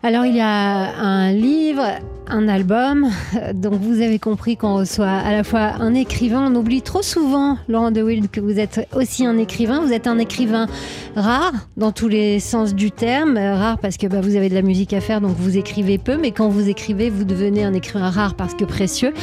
Alors 0.04 0.26
il 0.26 0.38
y 0.38 0.40
a 0.40 0.96
un 0.98 1.34
livre, 1.34 1.84
un 2.32 2.48
album, 2.48 3.10
donc 3.54 3.74
vous 3.74 4.02
avez 4.02 4.18
compris 4.18 4.58
qu'on 4.58 4.76
reçoit 4.76 5.10
à 5.10 5.32
la 5.32 5.44
fois 5.44 5.74
un 5.80 5.94
écrivain, 5.94 6.50
on 6.52 6.56
oublie 6.56 6.82
trop 6.82 7.02
souvent, 7.02 7.58
Laurent 7.68 7.92
De 7.92 8.02
Wild, 8.02 8.32
que 8.32 8.40
vous 8.40 8.58
êtes 8.58 8.88
aussi 8.96 9.26
un 9.26 9.38
écrivain, 9.38 9.82
vous 9.82 9.92
êtes 9.92 10.08
un 10.08 10.18
écrivain 10.18 10.68
rare 11.16 11.54
dans 11.78 11.92
tous 11.92 12.08
les 12.08 12.40
sens 12.40 12.74
du 12.74 12.92
terme, 12.92 13.38
Euh, 13.38 13.56
rare 13.56 13.78
parce 13.80 13.98
que 13.98 14.08
bah, 14.08 14.22
vous 14.22 14.36
avez 14.36 14.50
de 14.50 14.56
la 14.56 14.62
musique 14.62 14.94
à 14.94 15.02
faire, 15.02 15.20
donc 15.20 15.36
vous 15.38 15.58
écrivez 15.58 15.98
peu, 15.98 16.18
mais 16.18 16.32
quand 16.32 16.50
vous 16.50 16.70
écrivez, 16.70 17.10
vous 17.10 17.24
devenez 17.24 17.64
un 17.64 17.74
écrivain 17.74 18.10
rare 18.10 18.36
parce 18.36 18.54
que 18.54 18.66
précieux. 18.66 19.14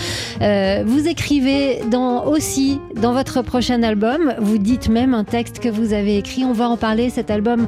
Euh, 0.43 0.82
vous 0.87 1.08
écrivez 1.08 1.81
dans, 1.90 2.25
aussi 2.26 2.81
dans 3.00 3.12
votre 3.12 3.43
prochain 3.43 3.82
album, 3.82 4.34
vous 4.38 4.58
dites 4.58 4.88
même 4.88 5.14
un 5.14 5.25
texte 5.25 5.60
que 5.60 5.69
vous 5.69 5.93
avez 5.93 6.19
écrit, 6.19 6.44
on 6.44 6.52
va 6.52 6.69
en 6.69 6.76
parler, 6.76 7.10
cet 7.10 7.31
album 7.31 7.66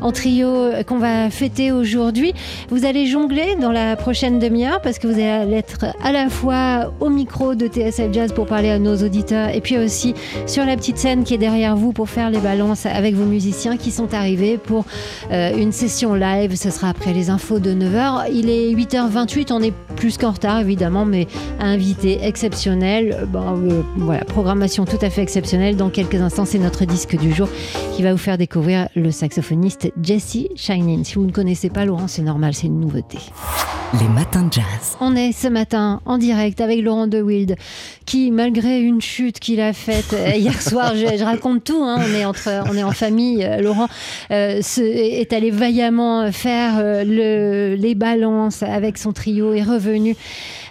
en 0.00 0.12
trio 0.12 0.48
euh, 0.48 0.82
qu'on 0.82 0.98
va 0.98 1.30
fêter 1.30 1.70
aujourd'hui. 1.72 2.32
Vous 2.70 2.84
allez 2.84 3.06
jongler 3.06 3.56
dans 3.60 3.72
la 3.72 3.96
prochaine 3.96 4.38
demi-heure 4.38 4.79
parce 4.82 4.98
que 4.98 5.06
vous 5.06 5.14
allez 5.14 5.56
être 5.56 5.86
à 6.02 6.12
la 6.12 6.28
fois 6.28 6.92
au 7.00 7.08
micro 7.08 7.54
de 7.54 7.66
TSF 7.66 8.12
Jazz 8.12 8.32
pour 8.32 8.46
parler 8.46 8.70
à 8.70 8.78
nos 8.78 8.96
auditeurs 8.96 9.48
et 9.50 9.60
puis 9.60 9.78
aussi 9.78 10.14
sur 10.46 10.64
la 10.64 10.76
petite 10.76 10.98
scène 10.98 11.24
qui 11.24 11.34
est 11.34 11.38
derrière 11.38 11.76
vous 11.76 11.92
pour 11.92 12.08
faire 12.08 12.30
les 12.30 12.38
balances 12.38 12.86
avec 12.86 13.14
vos 13.14 13.24
musiciens 13.24 13.76
qui 13.76 13.90
sont 13.90 14.14
arrivés 14.14 14.58
pour 14.58 14.84
euh, 15.30 15.56
une 15.56 15.72
session 15.72 16.14
live. 16.14 16.56
Ce 16.56 16.70
sera 16.70 16.88
après 16.88 17.12
les 17.12 17.30
infos 17.30 17.58
de 17.58 17.72
9h. 17.72 18.30
Il 18.32 18.48
est 18.48 18.72
8h28, 18.74 19.52
on 19.52 19.62
est 19.62 19.74
plus 19.96 20.16
qu'en 20.18 20.32
retard 20.32 20.60
évidemment, 20.60 21.04
mais 21.04 21.26
invité 21.60 22.24
exceptionnel. 22.24 23.26
Euh, 23.34 23.82
voilà, 23.96 24.24
programmation 24.24 24.84
tout 24.84 24.98
à 25.02 25.10
fait 25.10 25.22
exceptionnelle. 25.22 25.76
Dans 25.76 25.90
quelques 25.90 26.20
instants, 26.20 26.44
c'est 26.44 26.58
notre 26.58 26.84
disque 26.84 27.16
du 27.16 27.32
jour 27.32 27.48
qui 27.94 28.02
va 28.02 28.12
vous 28.12 28.18
faire 28.18 28.38
découvrir 28.38 28.88
le 28.96 29.10
saxophoniste 29.10 29.92
Jesse 30.02 30.38
Shinin. 30.56 31.04
Si 31.04 31.14
vous 31.14 31.26
ne 31.26 31.32
connaissez 31.32 31.70
pas 31.70 31.84
Laurent, 31.84 32.08
c'est 32.08 32.22
normal, 32.22 32.54
c'est 32.54 32.66
une 32.66 32.80
nouveauté. 32.80 33.18
Les 33.98 34.08
matins 34.08 34.44
de 34.44 34.52
jazz. 34.52 34.96
On 35.00 35.16
est 35.16 35.32
ce 35.32 35.48
matin 35.48 36.00
en 36.06 36.16
direct 36.16 36.60
avec 36.60 36.80
Laurent 36.80 37.08
De 37.08 37.20
Wild, 37.20 37.56
qui, 38.06 38.30
malgré 38.30 38.80
une 38.80 39.00
chute 39.00 39.40
qu'il 39.40 39.60
a 39.60 39.72
faite 39.72 40.12
euh, 40.12 40.30
hier 40.36 40.62
soir, 40.68 40.92
je, 40.94 41.16
je 41.18 41.24
raconte 41.24 41.64
tout, 41.64 41.82
hein, 41.82 41.96
on, 41.98 42.14
est 42.14 42.24
entre, 42.24 42.48
on 42.70 42.76
est 42.76 42.84
en 42.84 42.92
famille, 42.92 43.44
euh, 43.44 43.60
Laurent 43.60 43.88
euh, 44.30 44.62
se- 44.62 44.80
est 44.80 45.32
allé 45.32 45.50
vaillamment 45.50 46.30
faire 46.30 46.74
euh, 46.78 47.02
le- 47.04 47.74
les 47.74 47.96
balances 47.96 48.62
avec 48.62 48.96
son 48.96 49.12
trio, 49.12 49.52
est 49.54 49.64
revenu 49.64 50.14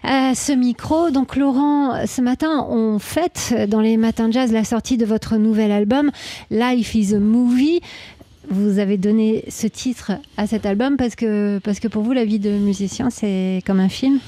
à 0.04 0.34
ce 0.34 0.54
micro. 0.54 1.10
Donc 1.12 1.36
Laurent, 1.36 2.06
ce 2.08 2.22
matin, 2.22 2.66
on 2.70 3.00
fête 3.00 3.54
dans 3.68 3.82
les 3.82 3.98
matins 3.98 4.30
de 4.30 4.34
jazz 4.34 4.54
la 4.54 4.64
sortie 4.64 4.96
de 4.96 5.06
votre 5.06 5.36
nouvel 5.36 5.72
album, 5.74 6.10
Life 6.52 6.96
is 6.96 7.14
a 7.14 7.20
Movie. 7.20 7.82
Vous 8.52 8.80
avez 8.80 8.98
donné 8.98 9.46
ce 9.50 9.68
titre 9.68 10.12
à 10.36 10.48
cet 10.48 10.66
album 10.66 10.98
parce 10.98 11.16
que, 11.16 11.60
parce 11.60 11.80
que 11.80 11.88
pour 11.88 12.04
vous, 12.04 12.14
la 12.14 12.26
vie 12.26 12.40
de 12.40 12.50
musicien, 12.50 13.10
c'est 13.12 13.62
comme 13.66 13.80
un 13.80 13.90
film 13.90 14.20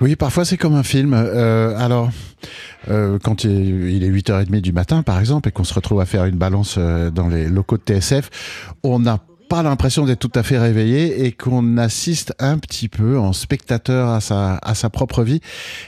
Oui, 0.00 0.16
parfois 0.16 0.44
c'est 0.44 0.56
comme 0.56 0.74
un 0.74 0.82
film. 0.82 1.14
Euh, 1.14 1.76
alors, 1.78 2.10
euh, 2.88 3.18
quand 3.22 3.44
il 3.44 4.02
est 4.02 4.10
8h30 4.10 4.60
du 4.60 4.72
matin, 4.72 5.02
par 5.02 5.20
exemple, 5.20 5.48
et 5.48 5.52
qu'on 5.52 5.64
se 5.64 5.74
retrouve 5.74 6.00
à 6.00 6.06
faire 6.06 6.24
une 6.24 6.36
balance 6.36 6.74
euh, 6.76 7.10
dans 7.10 7.28
les 7.28 7.46
locaux 7.46 7.76
de 7.76 7.82
TSF, 7.82 8.30
on 8.82 8.98
n'a 8.98 9.20
pas 9.48 9.62
l'impression 9.62 10.04
d'être 10.04 10.18
tout 10.18 10.32
à 10.34 10.42
fait 10.42 10.58
réveillé 10.58 11.24
et 11.24 11.32
qu'on 11.32 11.78
assiste 11.78 12.34
un 12.38 12.58
petit 12.58 12.88
peu 12.88 13.18
en 13.18 13.32
spectateur 13.32 14.08
à 14.08 14.20
sa, 14.20 14.56
à 14.56 14.74
sa 14.74 14.90
propre 14.90 15.22
vie. 15.22 15.40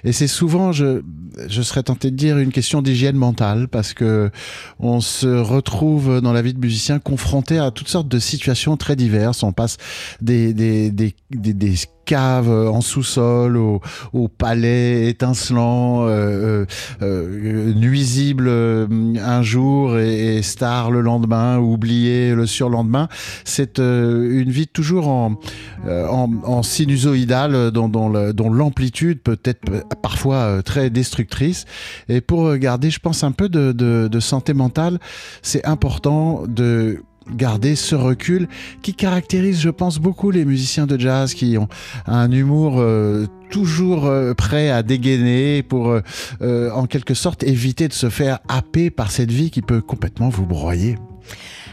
Et 0.05 0.13
c'est 0.13 0.29
souvent, 0.29 0.73
je, 0.73 1.03
je 1.49 1.63
serais 1.63 1.83
tenté 1.83 2.11
de 2.11 2.17
dire, 2.17 2.39
une 2.39 2.53
question 2.53 2.83
d'hygiène 2.83 3.17
mentale 3.17 3.69
parce 3.69 3.95
que 3.95 4.31
on 4.79 5.01
se 5.01 5.27
retrouve 5.27 6.21
dans 6.21 6.33
la 6.33 6.43
vie 6.43 6.55
de 6.55 6.61
musicien 6.61 6.99
confronté 6.99 7.59
à 7.59 7.71
toutes 7.71 7.89
sortes 7.89 8.09
de 8.09 8.19
situations 8.19 8.77
très 8.77 8.97
diverses. 8.97 9.43
On 9.43 9.53
passe 9.53 9.77
des, 10.21 10.53
des, 10.55 10.91
des, 10.91 11.15
des, 11.31 11.55
des 11.55 11.75
cave 12.09 12.49
en 12.49 12.81
sous-sol, 12.81 13.59
au, 13.59 13.83
au, 14.15 14.29
palais 14.29 15.11
étincelant, 15.11 16.07
euh, 16.07 16.65
euh, 17.03 17.75
nuisible 17.75 18.49
un 18.49 19.43
jour 19.43 19.99
et, 19.99 20.41
star 20.43 20.91
le 20.91 21.03
lendemain, 21.03 21.59
oublié 21.59 22.35
le 22.35 22.47
surlendemain. 22.47 23.09
C'est 23.45 23.79
une 23.79 24.51
vie 24.51 24.67
toujours 24.67 25.09
en, 25.09 25.39
en, 25.87 26.31
en 26.45 26.63
sinusoïdale, 26.63 27.71
dont, 27.73 27.89
dont 27.89 28.51
l'amplitude 28.51 29.21
peut 29.21 29.39
être 29.45 29.61
parfois 30.03 30.63
très 30.63 30.89
destructrice. 30.89 31.67
Et 32.09 32.23
pour 32.23 32.57
garder, 32.57 32.89
je 32.89 33.01
pense, 33.01 33.23
un 33.23 33.33
peu 33.33 33.51
de, 33.51 33.73
de, 33.73 34.09
de 34.11 34.21
santé 34.21 34.55
mentale, 34.55 34.99
c'est 35.43 35.67
important 35.67 36.45
de 36.49 37.03
garder 37.35 37.77
ce 37.77 37.95
recul 37.95 38.49
qui 38.83 38.95
caractérise, 38.95 39.61
je 39.61 39.71
pense, 39.71 39.99
beaucoup 39.99 40.31
les 40.31 40.45
musiciens 40.45 40.87
de 40.87 40.99
jazz 40.99 41.35
qui 41.35 41.59
ont 41.59 41.69
un 42.07 42.31
humour 42.31 42.77
euh, 42.79 43.27
toujours 43.51 44.07
euh, 44.07 44.35
prêt 44.35 44.71
à 44.71 44.83
dégainer 44.83 45.63
pour, 45.63 45.97
euh, 46.43 46.71
en 46.71 46.87
quelque 46.87 47.15
sorte, 47.15 47.43
éviter 47.43 47.89
de 47.89 47.93
se 47.93 48.09
faire 48.09 48.39
happer 48.49 48.91
par 48.91 49.11
cette 49.11 49.31
vie 49.31 49.51
qui 49.51 49.63
peut 49.63 49.81
complètement 49.81 50.29
vous 50.29 50.47
broyer. 50.47 50.97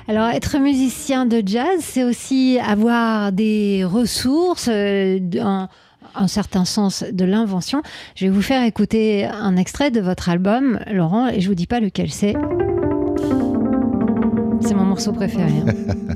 Alors, 0.08 0.28
être 0.28 0.60
musicien 0.60 1.26
de 1.26 1.42
jazz, 1.44 1.80
c'est 1.82 2.04
aussi 2.04 2.60
avoir 2.60 3.32
des 3.32 3.84
ressources, 3.84 4.68
un, 4.68 5.68
un 6.16 6.28
certain 6.28 6.66
sens 6.66 7.04
de 7.12 7.26
l'invention. 7.26 7.82
Je 8.16 8.26
vais 8.26 8.32
vous 8.32 8.42
faire 8.42 8.64
écouter 8.64 9.26
un 9.26 9.58
extrait 9.58 9.92
de 9.92 10.02
votre 10.02 10.30
album, 10.30 10.80
Laurent, 10.92 11.28
et 11.28 11.42
je 11.42 11.48
vous 11.48 11.56
dis 11.56 11.68
pas 11.68 11.80
lequel 11.80 12.12
c'est. 12.12 12.36
C'est 14.62 14.74
mon 14.76 14.86
morceau 14.86 15.12
préféré. 15.12 15.52
Hein. 15.68 15.94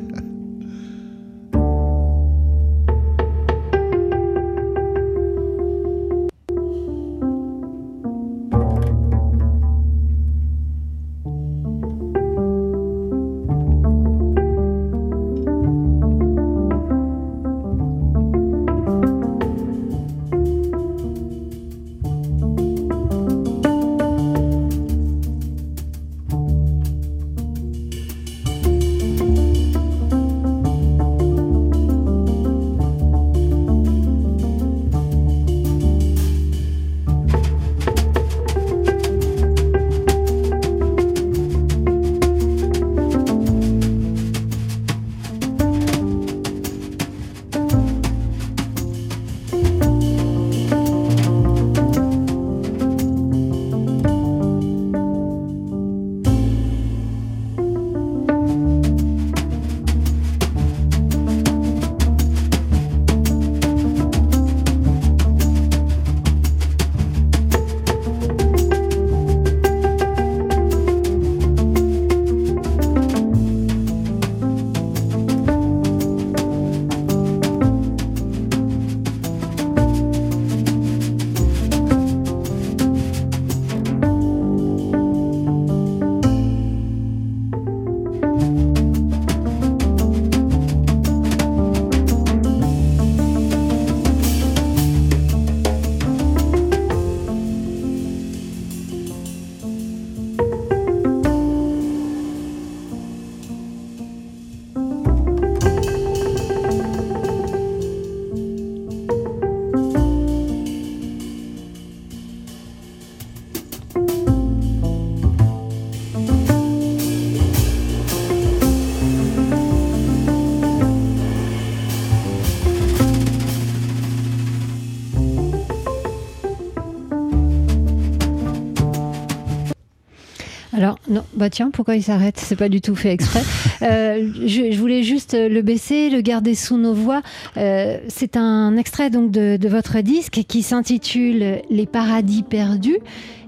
bah 131.40 131.50
tiens, 131.50 131.72
pourquoi 131.72 131.96
il 131.96 132.04
s'arrête? 132.04 132.38
C'est 132.38 132.56
pas 132.56 132.70
du 132.70 132.82
tout 132.82 132.96
fait 132.96 133.12
exprès. 133.12 133.42
Euh, 133.82 134.30
je, 134.46 134.78
voulais 134.78 135.04
juste 135.04 135.34
le 135.34 135.62
baisser, 135.62 136.10
le 136.10 136.20
garder 136.20 136.54
sous 136.54 136.78
nos 136.78 136.94
voix. 136.94 137.22
Euh, 137.56 137.98
c'est 138.10 138.36
un 138.36 138.76
extrait 138.76 139.10
donc 139.10 139.32
de, 139.32 139.56
de 139.56 139.70
votre 139.70 140.02
disque 140.02 140.42
qui 140.48 140.64
s'intitule 140.64 141.62
Les 141.70 141.86
paradis 141.86 142.44
perdus 142.44 142.98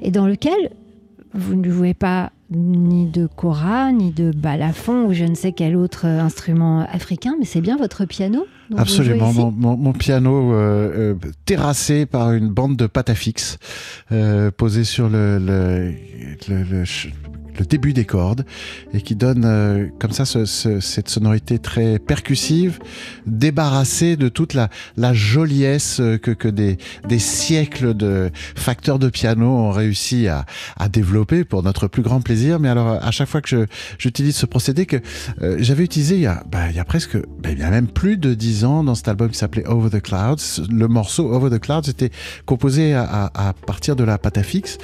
et 0.01 0.09
dans 0.09 0.25
lequel 0.25 0.71
vous 1.33 1.55
ne 1.55 1.69
jouez 1.69 1.93
pas 1.93 2.31
ni 2.51 3.05
de 3.05 3.27
kora, 3.27 3.91
ni 3.91 4.11
de 4.11 4.31
balafon 4.31 5.05
ou 5.05 5.13
je 5.13 5.23
ne 5.23 5.35
sais 5.35 5.53
quel 5.53 5.75
autre 5.75 6.05
instrument 6.05 6.85
africain, 6.91 7.35
mais 7.39 7.45
c'est 7.45 7.61
bien 7.61 7.77
votre 7.77 8.05
piano 8.05 8.45
Absolument, 8.77 9.33
mon, 9.33 9.77
mon, 9.77 9.93
piano 9.93 10.53
euh, 10.53 11.13
euh, 11.13 11.15
terrassé 11.45 12.05
par 12.05 12.31
une 12.31 12.49
bande 12.49 12.77
de 12.77 12.87
patafix 12.87 13.57
euh, 14.11 14.51
posée 14.51 14.83
sur 14.83 15.09
le, 15.09 15.39
le, 15.39 15.93
le, 16.47 16.63
le 16.63 16.85
le 17.57 17.65
début 17.65 17.93
des 17.93 18.05
cordes 18.05 18.45
et 18.93 19.01
qui 19.01 19.15
donne 19.15 19.43
euh, 19.45 19.87
comme 19.99 20.11
ça 20.11 20.25
ce, 20.25 20.45
ce, 20.45 20.79
cette 20.79 21.09
sonorité 21.09 21.59
très 21.59 21.99
percussive, 21.99 22.79
débarrassée 23.25 24.15
de 24.15 24.29
toute 24.29 24.53
la, 24.53 24.69
la 24.97 25.13
joliesse 25.13 25.99
euh, 25.99 26.17
que, 26.17 26.31
que 26.31 26.47
des, 26.47 26.77
des 27.07 27.19
siècles 27.19 27.93
de 27.93 28.31
facteurs 28.55 28.99
de 28.99 29.09
piano 29.09 29.47
ont 29.47 29.71
réussi 29.71 30.27
à, 30.27 30.45
à 30.77 30.89
développer 30.89 31.43
pour 31.43 31.63
notre 31.63 31.87
plus 31.87 32.01
grand 32.01 32.21
plaisir. 32.21 32.59
Mais 32.59 32.69
alors 32.69 32.91
à 33.01 33.11
chaque 33.11 33.29
fois 33.29 33.41
que 33.41 33.67
j'utilise 33.97 34.35
ce 34.35 34.45
procédé 34.45 34.85
que 34.85 34.97
euh, 35.41 35.57
j'avais 35.59 35.83
utilisé 35.83 36.15
il 36.15 36.21
y, 36.21 36.27
a, 36.27 36.43
bah, 36.51 36.69
il 36.69 36.75
y 36.75 36.79
a 36.79 36.85
presque, 36.85 37.17
bah, 37.41 37.51
il 37.51 37.59
y 37.59 37.63
a 37.63 37.69
même 37.69 37.87
plus 37.87 38.17
de 38.17 38.33
dix 38.33 38.65
ans 38.65 38.83
dans 38.83 38.95
cet 38.95 39.07
album 39.07 39.29
qui 39.29 39.37
s'appelait 39.37 39.67
Over 39.67 39.89
the 39.89 40.01
Clouds, 40.01 40.65
le 40.69 40.87
morceau 40.87 41.31
Over 41.33 41.49
the 41.49 41.61
Clouds 41.61 41.89
était 41.89 42.11
composé 42.45 42.93
à, 42.93 43.03
à, 43.03 43.49
à 43.49 43.53
partir 43.53 43.95
de 43.95 44.03
la 44.03 44.17
patafix 44.17 44.77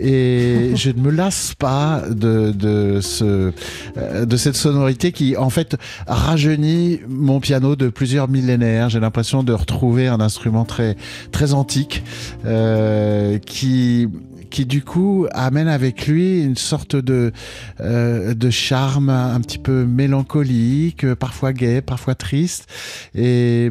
et 0.00 0.72
je 0.74 0.90
ne 0.90 1.00
me 1.00 1.10
lasse 1.10 1.54
pas 1.58 2.02
de, 2.14 2.52
de, 2.52 3.00
ce, 3.00 3.52
euh, 3.96 4.26
de 4.26 4.36
cette 4.36 4.56
sonorité 4.56 5.12
qui, 5.12 5.36
en 5.36 5.50
fait, 5.50 5.76
rajeunit 6.06 7.00
mon 7.08 7.40
piano 7.40 7.76
de 7.76 7.88
plusieurs 7.88 8.28
millénaires. 8.28 8.88
J'ai 8.88 9.00
l'impression 9.00 9.42
de 9.42 9.52
retrouver 9.52 10.08
un 10.08 10.20
instrument 10.20 10.64
très, 10.64 10.96
très 11.30 11.54
antique 11.54 12.02
euh, 12.44 13.38
qui 13.38 14.08
qui 14.52 14.66
du 14.66 14.84
coup 14.84 15.26
amène 15.32 15.66
avec 15.66 16.06
lui 16.06 16.42
une 16.42 16.56
sorte 16.56 16.94
de, 16.94 17.32
euh, 17.80 18.34
de 18.34 18.50
charme 18.50 19.08
un 19.08 19.40
petit 19.40 19.58
peu 19.58 19.84
mélancolique, 19.84 21.12
parfois 21.14 21.52
gai, 21.52 21.80
parfois 21.80 22.14
triste. 22.14 22.68
Et 23.14 23.70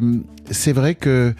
c'est 0.50 0.72
vrai 0.72 0.96
que 0.96 1.34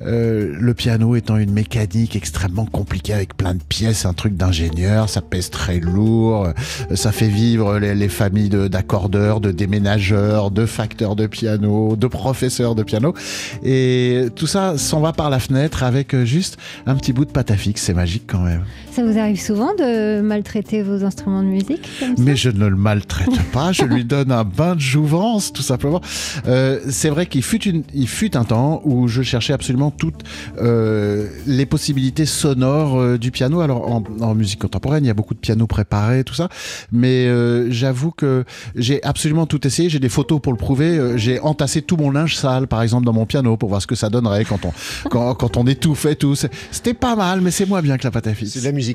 euh, 0.00 0.56
le 0.58 0.74
piano 0.74 1.14
étant 1.14 1.36
une 1.36 1.52
mécanique 1.52 2.16
extrêmement 2.16 2.64
compliquée 2.64 3.12
avec 3.12 3.36
plein 3.36 3.54
de 3.54 3.62
pièces, 3.62 4.06
un 4.06 4.14
truc 4.14 4.34
d'ingénieur, 4.34 5.10
ça 5.10 5.20
pèse 5.20 5.50
très 5.50 5.78
lourd, 5.78 6.48
ça 6.94 7.12
fait 7.12 7.28
vivre 7.28 7.78
les, 7.78 7.94
les 7.94 8.08
familles 8.08 8.48
d'accordeurs, 8.48 9.40
de, 9.40 9.48
de 9.48 9.56
déménageurs, 9.56 10.50
de 10.50 10.64
facteurs 10.64 11.16
de 11.16 11.26
piano, 11.26 11.96
de 11.96 12.06
professeurs 12.06 12.74
de 12.74 12.82
piano. 12.82 13.14
Et 13.62 14.28
tout 14.34 14.46
ça 14.46 14.78
s'en 14.78 15.00
va 15.00 15.12
par 15.12 15.28
la 15.28 15.38
fenêtre 15.38 15.82
avec 15.82 16.16
juste 16.24 16.56
un 16.86 16.96
petit 16.96 17.12
bout 17.12 17.26
de 17.26 17.30
pâte 17.30 17.50
à 17.50 17.56
fixe, 17.56 17.82
c'est 17.82 17.94
magique 17.94 18.24
quand 18.26 18.40
même. 18.40 18.64
Ça 18.96 19.04
vous 19.04 19.18
arrive 19.18 19.38
souvent 19.38 19.74
de 19.74 20.22
maltraiter 20.22 20.80
vos 20.80 21.04
instruments 21.04 21.42
de 21.42 21.48
musique 21.48 21.86
comme 22.00 22.16
ça 22.16 22.22
Mais 22.22 22.34
je 22.34 22.48
ne 22.48 22.66
le 22.66 22.76
maltraite 22.76 23.28
pas, 23.52 23.70
je 23.70 23.84
lui 23.84 24.06
donne 24.06 24.32
un 24.32 24.42
bain 24.42 24.74
de 24.74 24.80
jouvence, 24.80 25.52
tout 25.52 25.60
simplement. 25.60 26.00
Euh, 26.46 26.80
c'est 26.88 27.10
vrai 27.10 27.26
qu'il 27.26 27.42
fut, 27.42 27.62
une, 27.64 27.82
il 27.92 28.08
fut 28.08 28.38
un 28.38 28.44
temps 28.44 28.80
où 28.86 29.06
je 29.06 29.20
cherchais 29.20 29.52
absolument 29.52 29.90
toutes 29.90 30.22
euh, 30.62 31.28
les 31.46 31.66
possibilités 31.66 32.24
sonores 32.24 32.98
euh, 32.98 33.18
du 33.18 33.30
piano. 33.30 33.60
Alors 33.60 33.86
en, 33.86 34.02
en 34.22 34.34
musique 34.34 34.60
contemporaine, 34.60 35.04
il 35.04 35.08
y 35.08 35.10
a 35.10 35.14
beaucoup 35.14 35.34
de 35.34 35.40
pianos 35.40 35.66
préparés, 35.66 36.24
tout 36.24 36.32
ça. 36.32 36.48
Mais 36.90 37.26
euh, 37.26 37.70
j'avoue 37.70 38.12
que 38.12 38.44
j'ai 38.76 39.02
absolument 39.02 39.44
tout 39.44 39.66
essayé. 39.66 39.90
J'ai 39.90 40.00
des 40.00 40.08
photos 40.08 40.40
pour 40.40 40.54
le 40.54 40.58
prouver. 40.58 41.18
J'ai 41.18 41.38
entassé 41.40 41.82
tout 41.82 41.98
mon 41.98 42.10
linge 42.10 42.34
sale, 42.34 42.66
par 42.66 42.80
exemple, 42.80 43.04
dans 43.04 43.12
mon 43.12 43.26
piano 43.26 43.58
pour 43.58 43.68
voir 43.68 43.82
ce 43.82 43.86
que 43.86 43.94
ça 43.94 44.08
donnerait 44.08 44.46
quand 44.46 44.64
on, 44.64 44.72
quand, 45.10 45.34
quand 45.34 45.58
on 45.58 45.66
étouffait 45.66 46.14
tout. 46.14 46.34
C'était 46.34 46.94
pas 46.94 47.14
mal, 47.14 47.42
mais 47.42 47.50
c'est 47.50 47.66
moins 47.66 47.82
bien 47.82 47.98
que 47.98 48.04
la 48.04 48.10
pâte 48.10 48.26
à 48.28 48.30
C'est 48.30 48.36
fixe. 48.36 48.56
de 48.56 48.64
la 48.64 48.85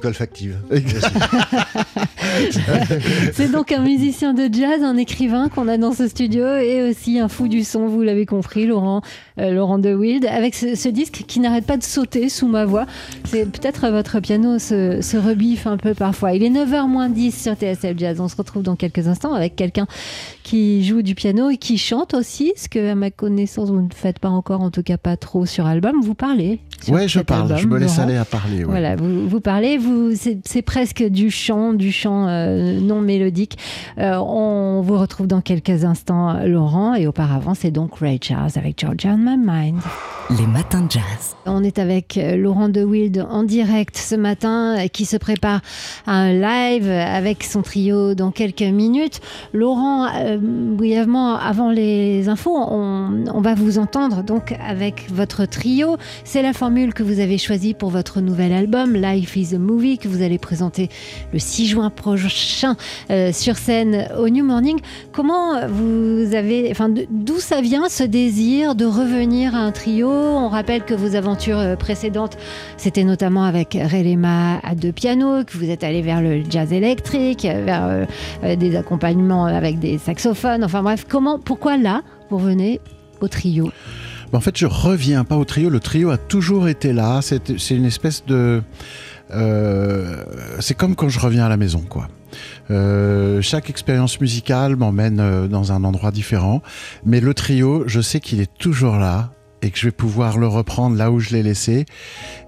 C'est 3.34 3.52
donc 3.52 3.72
un 3.72 3.82
musicien 3.82 4.34
de 4.34 4.50
jazz, 4.52 4.84
un 4.84 4.98
écrivain 4.98 5.50
qu'on 5.50 5.68
a 5.68 5.78
dans 5.78 5.94
ce 5.94 6.08
studio 6.08 6.46
et 6.58 6.90
aussi 6.90 7.20
un 7.20 7.28
fou 7.28 7.48
du 7.48 7.64
son, 7.64 7.88
vous 7.88 8.02
l'avez 8.02 8.26
compris, 8.26 8.66
Laurent, 8.66 9.02
euh, 9.40 9.52
Laurent 9.52 9.80
De 9.80 9.94
Wild, 9.94 10.26
avec 10.26 10.56
ce, 10.56 10.76
ce 10.76 10.90
disque 10.90 11.24
qui 11.28 11.40
n'arrête 11.40 11.66
pas 11.66 11.78
de 11.78 11.84
sauter 11.84 12.30
sous 12.30 12.48
ma 12.48 12.66
voix. 12.66 12.86
C'est 13.26 13.46
peut-être 13.46 13.90
votre 13.90 14.20
piano 14.20 14.60
se, 14.60 15.02
se 15.02 15.18
rebiffe 15.18 15.68
un 15.68 15.78
peu 15.78 15.94
parfois. 15.94 16.34
Il 16.34 16.44
est 16.44 16.50
9h 16.50 16.88
moins 16.88 17.10
10 17.10 17.44
sur 17.44 17.54
TSL 17.54 17.98
Jazz. 17.98 18.20
On 18.22 18.28
se 18.28 18.36
retrouve 18.36 18.64
dans 18.64 18.76
quelques 18.76 19.08
instants 19.08 19.34
avec 19.34 19.56
quelqu'un 19.56 19.88
qui 20.52 20.84
joue 20.84 21.02
du 21.02 21.16
piano 21.16 21.50
et 21.50 21.56
qui 21.56 21.78
chante 21.78 22.14
aussi, 22.14 22.52
ce 22.58 22.68
que 22.68 22.92
à 22.92 22.94
ma 22.94 23.10
connaissance 23.10 23.70
vous 23.70 23.80
ne 23.80 23.88
faites 23.96 24.20
pas 24.20 24.28
encore, 24.28 24.60
en 24.60 24.70
tout 24.70 24.84
cas 24.84 24.98
pas 24.98 25.16
trop 25.16 25.46
sur 25.46 25.66
album. 25.66 26.02
Vous 26.04 26.14
parlez. 26.14 26.60
Ouais, 26.90 27.08
je 27.08 27.22
parle. 27.22 27.44
album, 27.44 27.58
je 27.58 27.68
me 27.68 27.80
laisse 27.80 27.96
Laurent. 27.96 28.10
aller 28.10 28.18
à 28.18 28.26
parler. 28.26 28.58
ouais. 28.58 28.64
Voilà, 28.66 28.98
vous, 28.98 29.30
vous 29.30 29.40
parlez, 29.40 29.78
vous, 29.78 30.12
c'est, 30.14 30.40
c'est 30.44 30.62
presque 30.62 31.04
du 31.04 31.32
chant, 31.32 31.72
du 31.72 31.94
chant 31.94 32.28
euh, 32.28 32.82
non 32.82 33.00
mélodique. 33.00 33.58
Euh, 33.98 34.18
on 34.18 34.82
vous 34.82 34.98
retrouve 34.98 35.28
dans 35.28 35.40
quelques 35.40 35.86
instants, 35.86 36.46
Laurent, 36.46 36.96
et 36.96 37.08
auparavant, 37.08 37.54
c'est 37.54 37.72
donc 37.72 38.00
Ray 38.00 38.20
Charles 38.22 38.52
avec 38.58 38.78
Georgia 38.82 39.12
on 39.14 39.18
My 39.20 39.38
Mind. 39.38 39.80
Les 40.38 40.48
matins 40.48 40.82
de 40.82 40.92
jazz. 40.92 41.36
On 41.46 41.64
est 41.64 41.78
avec 41.80 42.18
euh, 42.18 42.36
Laurent 42.36 42.70
De 42.70 42.84
Wild 42.84 43.26
en 43.30 43.44
direct 43.44 43.98
ce 43.98 44.16
matin, 44.16 44.88
qui 44.92 45.06
se 45.06 45.18
prépare 45.18 45.62
à 46.08 46.14
un 46.14 46.34
live 46.34 46.90
avec 46.90 47.44
son 47.44 47.62
trio 47.62 48.16
dans 48.16 48.32
quelques 48.32 48.62
minutes. 48.62 49.20
Laurent, 49.54 50.08
euh, 50.16 50.38
brièvement, 50.42 51.36
avant 51.36 51.70
les 51.70 52.28
infos, 52.28 52.56
on, 52.56 53.42
va 53.42 53.54
vous 53.56 53.78
entendre 53.78 54.24
donc 54.24 54.56
avec 54.66 55.08
votre 55.12 55.46
trio. 55.46 55.98
C'est 56.24 56.42
la 56.42 56.54
formule 56.54 56.94
que 56.94 57.04
vous 57.04 57.20
avez 57.20 57.38
choisie 57.38 57.74
pour 57.74 57.90
votre 57.90 58.22
nouvel 58.22 58.54
album, 58.54 58.94
Life 58.94 59.36
is 59.36 59.56
a 59.56 59.60
Movie, 59.60 59.98
que 59.98 60.08
vous 60.08 60.22
allez 60.22 60.38
présenter 60.38 60.90
le 61.34 61.40
6 61.40 61.68
juin 61.68 61.90
prochain 61.90 62.76
euh, 63.10 63.32
sur 63.34 63.58
scène 63.58 64.08
au 64.18 64.30
New 64.30 64.46
Morning. 64.46 64.80
Comment 65.12 65.68
vous 65.68 66.34
avez, 66.34 66.70
enfin, 66.72 66.90
d'où 66.90 67.40
ça 67.40 67.62
vient 67.62 67.90
ce 67.90 68.04
désir 68.04 68.76
de 68.76 68.86
revenir 68.86 69.56
à 69.56 69.60
un 69.60 69.72
trio? 69.72 70.10
On 70.10 70.50
rappelle 70.50 70.84
que 70.84 70.94
vos 70.94 71.16
aventures 71.16 71.60
euh, 71.60 71.76
précédentes, 71.76 72.38
c'était 72.78 73.04
notamment 73.04 73.44
avec 73.44 73.74
Relema 73.74 74.60
à 74.64 74.76
deux 74.76 74.92
pianos, 74.92 75.44
que 75.44 75.58
vous 75.58 75.70
êtes 75.70 75.84
allé 75.84 76.02
vers 76.02 76.22
le 76.22 76.44
jazz 76.50 76.74
électrique, 76.74 77.46
euh, 77.46 78.06
vers 78.42 78.58
des 78.58 78.76
accompagnements 78.76 79.46
avec 79.46 79.80
des 79.80 79.98
saxophones. 79.98 80.21
Enfin 80.26 80.84
bref, 80.84 81.06
comment, 81.10 81.40
pourquoi 81.40 81.78
là 81.78 82.02
vous 82.30 82.40
venez 82.40 82.80
au 83.22 83.28
trio? 83.28 83.72
Mais 84.32 84.38
En 84.38 84.42
fait, 84.42 84.58
je 84.58 84.66
reviens 84.66 85.24
pas 85.24 85.38
au 85.38 85.46
trio. 85.46 85.70
Le 85.70 85.80
trio 85.80 86.10
a 86.10 86.18
toujours 86.18 86.68
été 86.68 86.94
là. 86.94 87.22
C'est 87.22 87.58
c'est 87.60 87.76
une 87.76 87.86
espèce 87.86 88.26
de. 88.26 88.62
euh, 89.34 90.24
c'est 90.60 90.74
comme 90.76 90.96
quand 90.96 91.10
je 91.10 91.20
reviens 91.20 91.46
à 91.46 91.50
la 91.50 91.58
maison, 91.58 91.84
quoi. 91.88 92.08
Euh, 92.70 93.42
chaque 93.42 93.70
expérience 93.70 94.22
musicale 94.22 94.78
m'emmène 94.78 95.20
euh, 95.20 95.48
dans 95.48 95.74
un 95.74 95.84
endroit 95.84 96.12
différent, 96.12 96.62
mais 97.06 97.20
le 97.20 97.34
trio, 97.34 97.84
je 97.88 98.00
sais 98.00 98.22
qu'il 98.22 98.40
est 98.40 98.52
toujours 98.58 98.96
là 98.96 99.32
et 99.62 99.70
que 99.70 99.78
je 99.78 99.86
vais 99.86 99.92
pouvoir 99.92 100.38
le 100.38 100.48
reprendre 100.48 100.96
là 100.96 101.12
où 101.12 101.20
je 101.20 101.32
l'ai 101.32 101.44
laissé. 101.44 101.86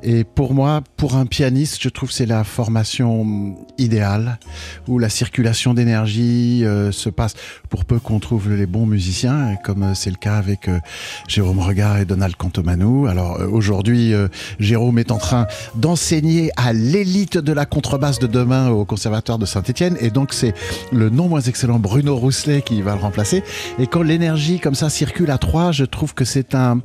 Et 0.02 0.24
pour 0.24 0.54
moi, 0.54 0.82
pour 0.98 1.16
un 1.16 1.26
pianiste, 1.26 1.82
je 1.82 1.90
trouve 1.90 2.10
que 2.10 2.16
c'est 2.16 2.26
la 2.26 2.44
formation 2.44 3.56
idéale 3.78 4.40
où 4.88 5.00
la 5.00 5.10
circulation 5.10 5.74
d'énergie 5.74 6.66
euh, 6.66 6.92
se 6.92 7.10
passe 7.10 7.36
pour 7.70 7.86
peu 7.86 8.00
qu'on 8.00 8.20
trouve 8.20 8.52
les 8.52 8.66
bons 8.66 8.86
musiciens, 8.86 9.52
et 9.52 9.58
comme 9.64 9.84
euh, 9.84 9.94
c'est 9.94 10.10
le 10.10 10.18
cas 10.18 10.36
avec 10.36 10.68
euh, 10.68 10.80
Jérôme 11.28 11.60
Regard 11.60 11.98
et 11.98 12.06
Donald 12.06 12.36
Cantomanou. 12.36 13.08
Alors 13.08 13.40
aujourd'hui, 13.52 14.14
Jérôme 14.60 15.00
est 15.00 15.12
en 15.12 15.18
train 15.18 15.48
d'enseigner 15.76 16.52
à 16.58 16.74
l'élite 16.74 17.38
de 17.38 17.54
la 17.54 17.66
contrebasse 17.66 18.20
de 18.20 18.28
demain 18.28 18.70
au 18.70 18.86
Conservatoire 18.86 19.38
de 19.38 19.46
Saint-Étienne, 19.46 19.98
et 20.00 20.10
donc 20.10 20.34
c'est 20.34 20.54
le 20.92 21.10
non 21.10 21.28
moins 21.28 21.42
excellent 21.42 21.80
Bruno 21.80 22.16
Rousselet 22.16 22.62
qui 22.62 22.82
va 22.82 22.96
le 22.96 23.02
remplacer. 23.02 23.44
Et 23.80 23.88
quand 23.88 24.02
l'énergie 24.02 24.60
comme 24.60 24.76
ça 24.76 24.90
circule 24.90 25.32
à 25.32 25.38
trois, 25.38 25.72
je 25.72 25.86
trouve 25.86 26.14
que 26.14 26.26
c'est 26.26 26.56
un 26.56 26.82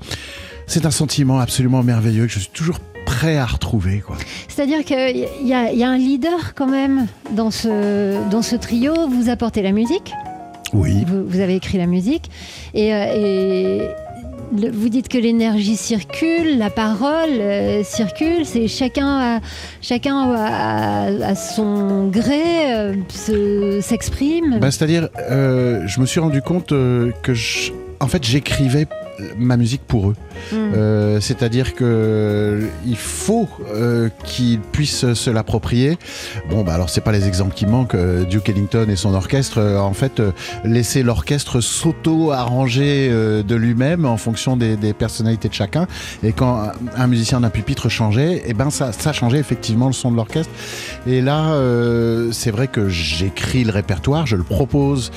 c'est 0.66 0.84
un 0.86 0.90
sentiment 0.90 1.38
absolument 1.38 1.82
merveilleux 1.82 2.26
que 2.26 2.32
je 2.32 2.38
suis 2.40 2.50
toujours 2.52 2.78
prêt 3.06 3.38
à 3.38 3.46
retrouver. 3.46 4.02
C'est-à-dire 4.48 4.84
qu'il 4.84 5.26
y, 5.44 5.54
a- 5.54 5.72
il 5.72 5.78
y 5.78 5.84
a 5.84 5.88
un 5.88 5.96
leader 5.98 6.54
quand 6.54 6.66
même 6.66 7.06
dans 7.34 7.50
ce, 7.50 8.28
dans 8.30 8.42
ce 8.42 8.54
trio. 8.56 8.92
Vous 9.08 9.30
apportez 9.30 9.62
la 9.62 9.72
musique, 9.72 10.12
Oui. 10.74 11.04
vous, 11.06 11.24
vous 11.26 11.40
avez 11.40 11.56
écrit 11.56 11.78
la 11.78 11.86
musique, 11.86 12.30
et, 12.74 12.94
euh, 12.94 13.04
et 13.16 13.80
le- 14.60 14.70
vous 14.70 14.90
dites 14.90 15.08
que 15.08 15.16
l'énergie 15.16 15.76
circule, 15.76 16.58
la 16.58 16.68
parole 16.68 17.30
euh, 17.40 17.82
circule, 17.82 18.44
c'est 18.44 18.68
chacun, 18.68 19.36
a- 19.36 19.40
chacun 19.80 20.30
a, 20.34 21.06
à 21.28 21.34
son 21.34 22.08
gré 22.08 22.74
euh, 22.74 22.94
se- 23.08 23.80
s'exprime. 23.80 24.58
Bah, 24.60 24.70
C'est-à-dire, 24.70 25.08
euh, 25.30 25.82
je 25.86 26.00
me 26.00 26.04
suis 26.06 26.20
rendu 26.20 26.42
compte 26.42 26.68
que, 26.68 27.12
je- 27.34 27.72
en 28.00 28.06
fait, 28.06 28.22
j'écrivais 28.24 28.86
ma 29.36 29.56
musique 29.56 29.82
pour 29.86 30.10
eux. 30.10 30.16
Mm. 30.52 30.56
Euh, 30.56 31.20
C'est-à-dire 31.20 31.74
que 31.74 31.84
euh, 31.84 32.66
il 32.86 32.96
faut 32.96 33.48
euh, 33.74 34.08
qu'ils 34.24 34.60
puissent 34.60 35.12
se 35.14 35.30
l'approprier. 35.30 35.98
Bon, 36.50 36.62
bah 36.64 36.74
alors 36.74 36.90
c'est 36.90 37.00
pas 37.00 37.12
les 37.12 37.26
exemples 37.26 37.54
qui 37.54 37.66
manquent. 37.66 37.96
Duke 38.28 38.48
Ellington 38.48 38.86
et 38.88 38.96
son 38.96 39.14
orchestre, 39.14 39.60
en 39.78 39.92
fait, 39.92 40.22
laisser 40.64 41.02
l'orchestre 41.02 41.60
s'auto-arranger 41.60 43.10
de 43.10 43.54
lui-même 43.54 44.04
en 44.04 44.16
fonction 44.16 44.56
des, 44.56 44.76
des 44.76 44.92
personnalités 44.92 45.48
de 45.48 45.54
chacun. 45.54 45.86
Et 46.22 46.32
quand 46.32 46.62
un- 46.96 47.06
musicien 47.06 47.40
d'un 47.40 47.50
pupitre 47.50 47.88
changeait, 47.88 48.42
et 48.46 48.54
ben 48.54 48.70
ça, 48.70 48.92
ça 48.92 49.12
changeait 49.12 49.38
effectivement 49.38 49.86
le 49.86 49.92
son 49.92 50.10
de 50.10 50.16
l'orchestre. 50.16 50.52
Et 51.06 51.20
là, 51.20 51.52
euh, 51.52 52.30
c'est 52.32 52.50
vrai 52.50 52.68
que 52.68 52.88
j'écris 52.88 53.64
le 53.64 53.72
répertoire, 53.72 54.26
je 54.26 54.36
le 54.36 54.42
propose 54.42 55.10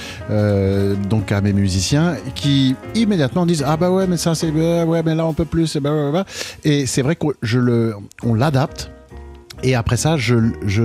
donc 1.10 1.32
à 1.32 1.42
mes 1.42 1.54
musiciens 1.54 2.16
qui 2.36 2.76
immédiatement 2.96 3.46
disent 3.46 3.64
ah 3.68 3.78
bah 3.78 3.91
ouais 3.96 4.08
mais 4.08 4.18
ça 4.18 4.36
c'est 4.36 4.50
ouais 4.52 5.04
mais 5.04 5.16
là 5.16 5.26
on 5.26 5.34
peut 5.34 5.46
plus 5.46 5.76
et 5.76 5.80
bah, 5.80 6.26
et 6.64 6.86
c'est 6.86 7.02
vrai 7.02 7.16
qu'on 7.16 7.34
je 7.42 7.60
le 7.60 7.96
on 8.24 8.34
l'adapte 8.34 8.92
et 9.64 9.76
après 9.76 9.98
ça 9.98 10.18
je 10.18 10.36
je 10.66 10.84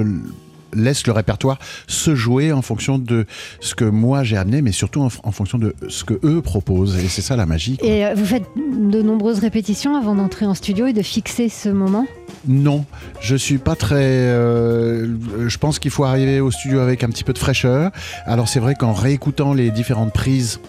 laisse 0.74 1.06
le 1.06 1.12
répertoire 1.12 1.58
se 1.86 2.14
jouer 2.14 2.52
en 2.52 2.60
fonction 2.60 2.98
de 2.98 3.24
ce 3.60 3.74
que 3.74 3.84
moi 3.84 4.24
j'ai 4.24 4.36
amené 4.36 4.60
mais 4.60 4.72
surtout 4.72 5.00
en, 5.00 5.08
en 5.22 5.32
fonction 5.32 5.58
de 5.58 5.74
ce 5.88 6.04
que 6.04 6.14
eux 6.22 6.42
proposent 6.42 6.96
et 7.02 7.08
c'est 7.08 7.22
ça 7.22 7.34
la 7.36 7.46
magie 7.46 7.78
quoi. 7.78 7.88
Et 7.88 8.04
euh, 8.04 8.14
vous 8.14 8.26
faites 8.26 8.44
de 8.56 9.00
nombreuses 9.00 9.38
répétitions 9.38 9.96
avant 9.96 10.14
d'entrer 10.14 10.44
en 10.44 10.54
studio 10.54 10.86
et 10.86 10.92
de 10.92 11.02
fixer 11.02 11.48
ce 11.48 11.70
moment? 11.70 12.06
Non, 12.46 12.84
je 13.20 13.36
suis 13.36 13.58
pas 13.58 13.74
très. 13.74 14.04
euh, 14.04 15.16
je 15.48 15.58
pense 15.58 15.78
qu'il 15.78 15.90
faut 15.90 16.04
arriver 16.04 16.40
au 16.40 16.50
studio 16.50 16.80
avec 16.80 17.02
un 17.02 17.08
petit 17.08 17.24
peu 17.24 17.32
de 17.32 17.38
fraîcheur. 17.38 17.90
Alors 18.26 18.48
c'est 18.48 18.60
vrai 18.60 18.74
qu'en 18.74 18.92
réécoutant 18.92 19.54
les 19.54 19.70
différentes 19.70 20.12
prises. 20.12 20.60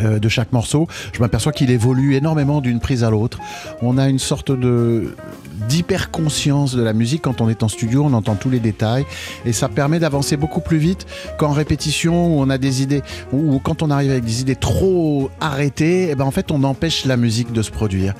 Euh, 0.00 0.18
de 0.18 0.28
chaque 0.28 0.52
morceau, 0.52 0.86
je 1.12 1.20
m'aperçois 1.20 1.52
qu'il 1.52 1.70
évolue 1.70 2.14
énormément 2.14 2.60
d'une 2.60 2.80
prise 2.80 3.04
à 3.04 3.10
l'autre. 3.10 3.38
On 3.82 3.98
a 3.98 4.08
une 4.08 4.18
sorte 4.18 4.50
de 4.50 5.14
d'hyper 5.68 6.10
conscience 6.10 6.74
de 6.74 6.82
la 6.82 6.92
musique 6.92 7.22
quand 7.22 7.40
on 7.40 7.48
est 7.48 7.62
en 7.62 7.68
studio, 7.68 8.02
on 8.04 8.12
entend 8.14 8.34
tous 8.34 8.50
les 8.50 8.58
détails 8.58 9.04
et 9.44 9.52
ça 9.52 9.68
permet 9.68 10.00
d'avancer 10.00 10.36
beaucoup 10.36 10.60
plus 10.60 10.78
vite 10.78 11.06
qu'en 11.38 11.52
répétition 11.52 12.36
où 12.36 12.40
on 12.40 12.50
a 12.50 12.58
des 12.58 12.82
idées 12.82 13.02
ou 13.32 13.60
quand 13.60 13.82
on 13.82 13.90
arrive 13.90 14.10
avec 14.10 14.24
des 14.24 14.40
idées 14.40 14.56
trop 14.56 15.30
arrêtées, 15.40 16.10
et 16.10 16.14
ben 16.16 16.24
en 16.24 16.30
fait 16.32 16.50
on 16.50 16.64
empêche 16.64 17.04
la 17.04 17.16
musique 17.16 17.52
de 17.52 17.62
se 17.62 17.70
produire. 17.70 18.14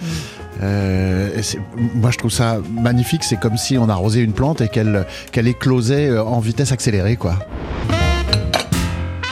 Euh, 0.62 1.30
et 1.36 1.42
c'est- 1.42 1.58
moi, 1.94 2.10
je 2.12 2.18
trouve 2.18 2.30
ça 2.30 2.58
magnifique. 2.70 3.24
C'est 3.24 3.40
comme 3.40 3.56
si 3.56 3.76
on 3.78 3.88
arrosait 3.88 4.20
une 4.22 4.34
plante 4.34 4.60
et 4.60 4.68
qu'elle 4.68 5.06
qu'elle 5.32 5.48
éclosait 5.48 6.08
euh, 6.10 6.22
en 6.22 6.38
vitesse 6.38 6.70
accélérée, 6.70 7.16
quoi. 7.16 7.34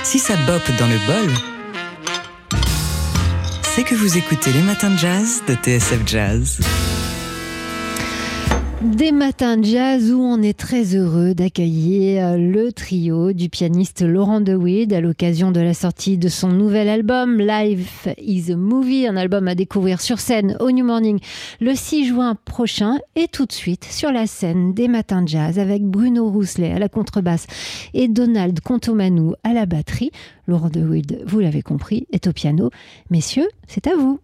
Si 0.03 0.19
ça 0.19 0.35
boppe 0.47 0.69
dans 0.79 0.87
le 0.89 0.97
bol, 1.07 1.31
c'est 3.75 3.85
que 3.85 3.95
vous 3.95 4.19
écoutez 4.19 4.53
les 4.53 4.63
matins 4.63 4.91
de 4.91 4.99
jazz 4.99 5.43
de 5.47 5.55
TSF 5.55 6.01
Jazz. 6.07 6.59
Des 8.83 9.13
matins 9.13 9.63
jazz 9.63 10.11
où 10.11 10.23
on 10.23 10.41
est 10.41 10.59
très 10.59 10.97
heureux 10.97 11.35
d'accueillir 11.35 12.25
euh, 12.25 12.37
le 12.39 12.73
trio 12.73 13.35
du 13.35 13.51
pianiste 13.51 14.01
Laurent 14.01 14.41
DeWitt 14.41 14.91
à 14.95 15.03
l'occasion 15.03 15.53
de 15.53 15.61
la 15.61 15.75
sortie 15.75 16.17
de 16.17 16.31
son 16.31 16.49
nouvel 16.49 16.89
album 16.89 17.39
Life 17.39 18.09
is 18.17 18.51
a 18.51 18.57
Movie, 18.57 19.07
un 19.07 19.19
album 19.19 19.49
à 19.49 19.55
découvrir 19.55 20.01
sur 20.01 20.19
scène 20.19 20.57
au 20.61 20.71
New 20.71 20.87
Morning 20.87 21.21
le 21.61 21.75
6 21.75 22.07
juin 22.07 22.37
prochain 22.47 22.97
et 23.17 23.29
tout 23.29 23.45
de 23.45 23.53
suite 23.53 23.85
sur 23.85 24.13
la 24.13 24.27
scène 24.27 24.73
des 24.73 24.89
matins 24.89 25.25
jazz 25.27 25.59
avec 25.59 25.83
Bruno 25.83 26.31
Rousselet 26.31 26.73
à 26.73 26.79
la 26.79 26.89
contrebasse 26.89 27.49
et 27.93 28.09
Donald 28.09 28.61
Contomanou 28.61 29.35
à 29.45 29.53
la 29.53 29.67
batterie. 29.67 30.11
Laurent 30.47 30.71
DeWitt, 30.71 31.19
vous 31.27 31.41
l'avez 31.41 31.61
compris, 31.61 32.07
est 32.13 32.27
au 32.29 32.33
piano. 32.33 32.71
Messieurs, 33.11 33.49
c'est 33.69 33.87
à 33.89 33.95
vous. 33.95 34.21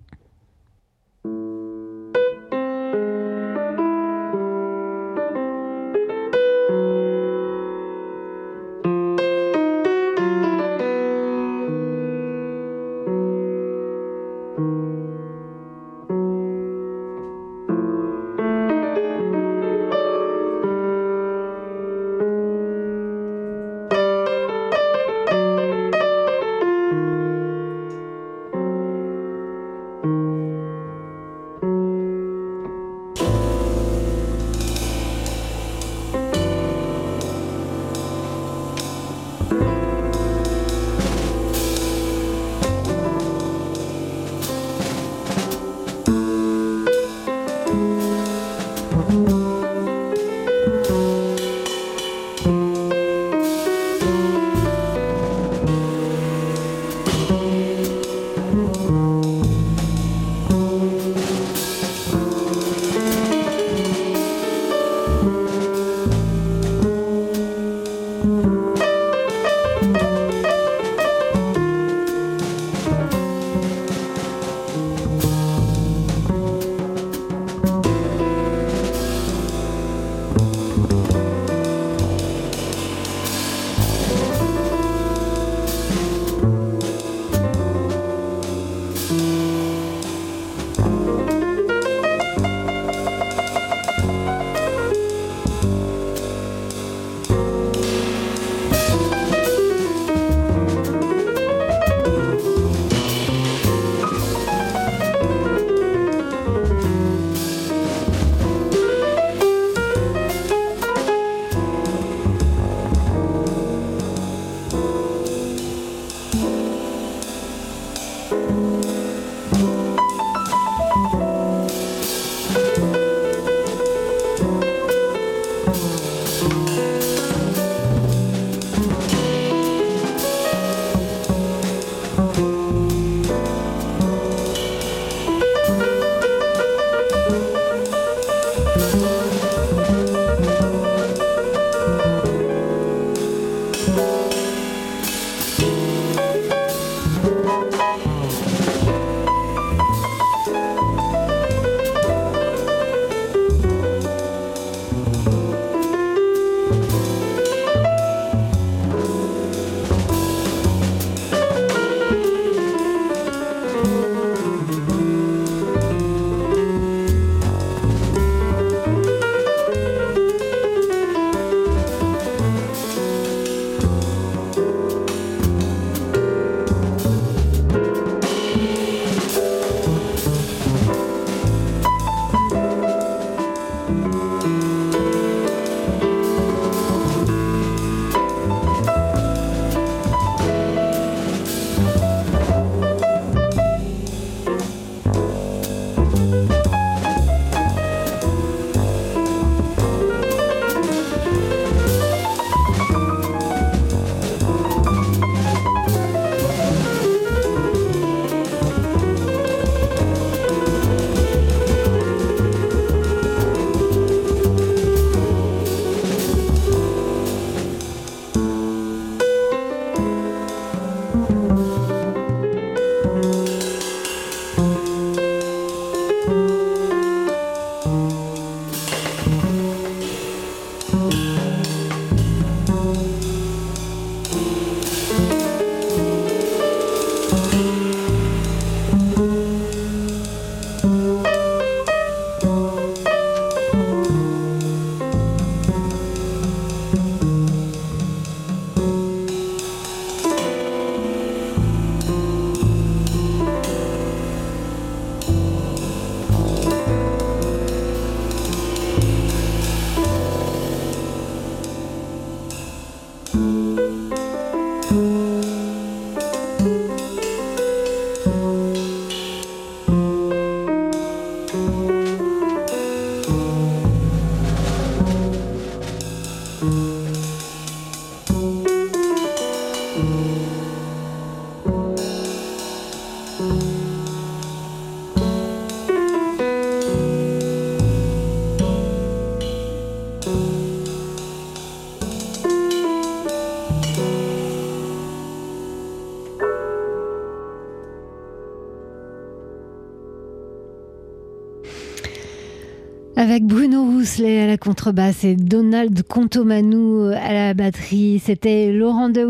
Avec 303.26 303.44
Bruno 303.44 303.82
Rousselet 303.82 304.40
à 304.40 304.46
la 304.46 304.56
contrebasse 304.56 305.24
et 305.24 305.34
Donald 305.34 306.00
Contomanou 306.04 307.10
à 307.12 307.32
la 307.32 307.54
batterie, 307.54 308.22
c'était 308.24 308.70
Laurent 308.70 309.08
De 309.08 309.24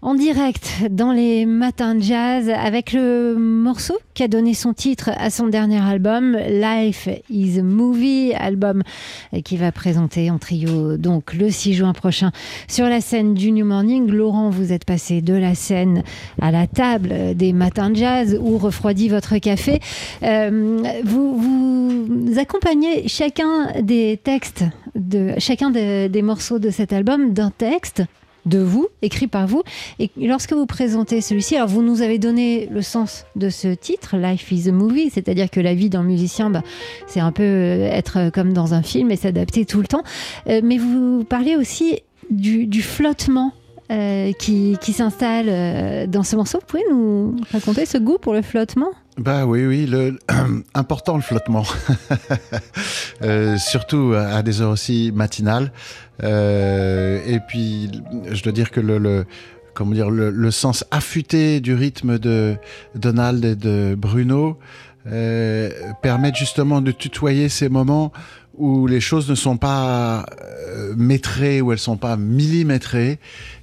en 0.00 0.14
direct 0.14 0.84
dans 0.90 1.12
les 1.12 1.44
matins 1.44 1.94
de 1.94 2.02
jazz 2.02 2.48
avec 2.48 2.92
le 2.92 3.34
morceau 3.36 3.98
qui 4.14 4.22
a 4.22 4.28
donné 4.28 4.54
son 4.54 4.72
titre 4.72 5.10
à 5.16 5.30
son 5.30 5.48
dernier 5.48 5.80
album, 5.80 6.36
Life 6.48 7.08
is 7.30 7.58
a 7.58 7.62
Movie, 7.62 8.32
album 8.34 8.82
qui 9.44 9.56
va 9.56 9.72
présenter 9.72 10.30
en 10.30 10.38
trio 10.38 10.96
donc 10.96 11.34
le 11.34 11.50
6 11.50 11.74
juin 11.74 11.92
prochain 11.92 12.30
sur 12.68 12.86
la 12.86 13.00
scène 13.00 13.34
du 13.34 13.50
New 13.50 13.66
Morning. 13.66 14.08
Laurent, 14.10 14.50
vous 14.50 14.72
êtes 14.72 14.84
passé 14.84 15.20
de 15.20 15.34
la 15.34 15.54
scène 15.54 16.04
à 16.40 16.52
la 16.52 16.66
table 16.66 17.34
des 17.34 17.52
matins 17.52 17.90
de 17.90 17.96
jazz 17.96 18.38
où 18.40 18.56
refroidit 18.58 19.08
votre 19.08 19.38
café. 19.38 19.80
Euh, 20.22 21.00
vous, 21.04 22.38
accompagnez 22.38 23.08
chacun 23.08 23.72
des 23.82 24.20
textes, 24.22 24.64
de, 24.94 25.34
chacun 25.38 25.70
des 25.70 26.22
morceaux 26.22 26.60
de 26.60 26.70
cet 26.70 26.92
album 26.92 27.32
d'un 27.32 27.50
texte 27.50 28.04
de 28.48 28.58
vous, 28.58 28.88
écrit 29.02 29.26
par 29.26 29.46
vous. 29.46 29.62
Et 29.98 30.10
lorsque 30.16 30.52
vous 30.52 30.66
présentez 30.66 31.20
celui-ci, 31.20 31.56
alors 31.56 31.68
vous 31.68 31.82
nous 31.82 32.02
avez 32.02 32.18
donné 32.18 32.68
le 32.70 32.82
sens 32.82 33.24
de 33.36 33.50
ce 33.50 33.68
titre, 33.68 34.16
Life 34.16 34.50
is 34.50 34.68
a 34.68 34.72
Movie, 34.72 35.10
c'est-à-dire 35.10 35.50
que 35.50 35.60
la 35.60 35.74
vie 35.74 35.90
d'un 35.90 36.02
musicien, 36.02 36.50
bah, 36.50 36.62
c'est 37.06 37.20
un 37.20 37.32
peu 37.32 37.42
euh, 37.42 37.88
être 37.90 38.30
comme 38.30 38.52
dans 38.52 38.74
un 38.74 38.82
film 38.82 39.10
et 39.10 39.16
s'adapter 39.16 39.64
tout 39.64 39.80
le 39.80 39.86
temps. 39.86 40.02
Euh, 40.48 40.60
mais 40.62 40.78
vous 40.78 41.24
parlez 41.24 41.56
aussi 41.56 42.00
du, 42.30 42.82
flottement 42.82 43.52
euh, 43.90 44.32
qui, 44.32 44.92
s'installe 44.92 46.08
dans 46.08 46.22
ce 46.22 46.36
morceau. 46.36 46.58
Vous 46.58 46.66
pouvez 46.66 46.84
nous 46.90 47.36
raconter 47.52 47.86
ce 47.86 47.98
goût 47.98 48.18
pour 48.18 48.34
le 48.34 48.42
flottement? 48.42 48.90
Bah 49.16 49.46
oui, 49.46 49.66
oui, 49.66 49.90
important 50.74 51.16
le 51.16 51.22
flottement, 51.22 51.64
surtout 53.58 54.14
à 54.16 54.42
des 54.42 54.60
heures 54.60 54.70
aussi 54.70 55.10
matinales. 55.12 55.72
Euh, 56.22 57.20
et 57.26 57.40
puis, 57.40 57.90
je 58.30 58.42
dois 58.42 58.52
dire 58.52 58.70
que 58.70 58.80
le, 58.80 59.24
comment 59.74 59.92
dire, 59.92 60.10
le, 60.10 60.50
sens 60.50 60.84
affûté 60.90 61.60
du 61.60 61.74
rythme 61.74 62.18
de 62.18 62.56
Donald 62.94 63.44
et 63.44 63.56
de 63.56 63.94
Bruno 63.96 64.58
euh, 65.06 65.70
permet 66.02 66.32
justement 66.34 66.80
de 66.80 66.90
tutoyer 66.90 67.48
ces 67.48 67.68
moments 67.68 68.12
où 68.58 68.86
les 68.86 69.00
choses 69.00 69.28
ne 69.30 69.34
sont 69.34 69.56
pas 69.56 70.26
euh, 70.68 70.94
métrées, 70.96 71.60
où 71.60 71.72
elles 71.72 71.78
sont 71.78 71.96
pas 71.96 72.16
millimétrées, 72.16 73.18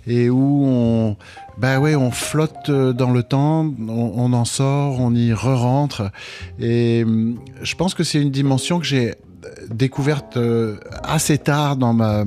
et 0.08 0.30
où 0.30 0.66
on, 0.66 1.18
bah 1.58 1.80
ouais, 1.80 1.96
on 1.96 2.12
flotte 2.12 2.72
dans 2.72 3.12
le 3.12 3.24
temps, 3.24 3.66
on, 3.88 4.14
on 4.16 4.34
en 4.34 4.46
sort, 4.46 5.00
on 5.00 5.14
y 5.14 5.34
re-rentre. 5.34 6.12
Et 6.60 7.04
hum, 7.04 7.38
je 7.62 7.76
pense 7.76 7.94
que 7.94 8.04
c'est 8.04 8.22
une 8.22 8.32
dimension 8.32 8.80
que 8.80 8.86
j'ai 8.86 9.16
découverte 9.70 10.38
euh, 10.38 10.78
assez 11.04 11.38
tard 11.38 11.76
dans 11.76 11.94
ma 11.94 12.26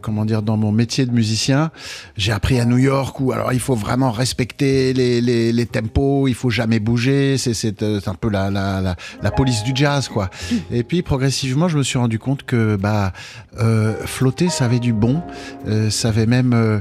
comment 0.00 0.24
dire 0.24 0.42
dans 0.42 0.56
mon 0.56 0.72
métier 0.72 1.06
de 1.06 1.12
musicien. 1.12 1.70
J'ai 2.16 2.32
appris 2.32 2.58
à 2.58 2.64
New 2.64 2.78
York 2.78 3.20
où 3.20 3.32
alors 3.32 3.52
il 3.52 3.60
faut 3.60 3.74
vraiment 3.74 4.10
respecter 4.10 4.92
les, 4.92 5.20
les, 5.20 5.52
les 5.52 5.66
tempos, 5.66 6.28
il 6.28 6.34
faut 6.34 6.50
jamais 6.50 6.80
bouger. 6.80 7.38
C'est 7.38 7.82
euh, 7.82 8.00
un 8.06 8.14
peu 8.14 8.28
la, 8.28 8.50
la, 8.50 8.96
la, 9.22 9.30
police 9.30 9.62
du 9.62 9.72
jazz 9.74 10.08
quoi. 10.08 10.30
Et 10.70 10.82
puis 10.82 11.02
progressivement, 11.02 11.68
je 11.68 11.78
me 11.78 11.82
suis 11.82 11.98
rendu 11.98 12.18
compte 12.18 12.44
que 12.44 12.76
bah 12.76 13.12
euh, 13.58 13.94
flotter, 14.04 14.48
ça 14.48 14.64
avait 14.64 14.80
du 14.80 14.92
bon, 14.92 15.22
euh, 15.66 15.90
ça 15.90 16.08
avait 16.08 16.26
même 16.26 16.52
euh, 16.54 16.80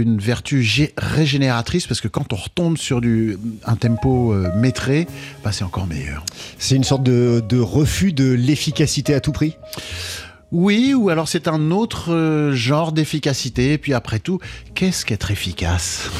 une 0.00 0.18
vertu 0.18 0.66
régénératrice 0.96 1.86
parce 1.86 2.00
que 2.00 2.08
quand 2.08 2.32
on 2.32 2.36
retombe 2.36 2.78
sur 2.78 3.00
du 3.00 3.38
un 3.64 3.76
tempo 3.76 4.34
métré, 4.56 5.06
bah 5.44 5.52
c'est 5.52 5.64
encore 5.64 5.86
meilleur. 5.86 6.24
C'est 6.58 6.76
une 6.76 6.84
sorte 6.84 7.02
de, 7.02 7.42
de 7.46 7.58
refus 7.58 8.12
de 8.12 8.32
l'efficacité 8.32 8.71
à 8.80 9.20
tout 9.20 9.32
prix? 9.32 9.56
Oui, 10.52 10.92
ou 10.92 11.08
alors 11.08 11.28
c'est 11.28 11.48
un 11.48 11.70
autre 11.70 12.12
euh, 12.12 12.52
genre 12.52 12.92
d'efficacité. 12.92 13.72
Et 13.72 13.78
puis 13.78 13.94
après 13.94 14.18
tout, 14.18 14.38
qu'est-ce 14.74 15.06
qu'être 15.06 15.30
efficace? 15.30 16.10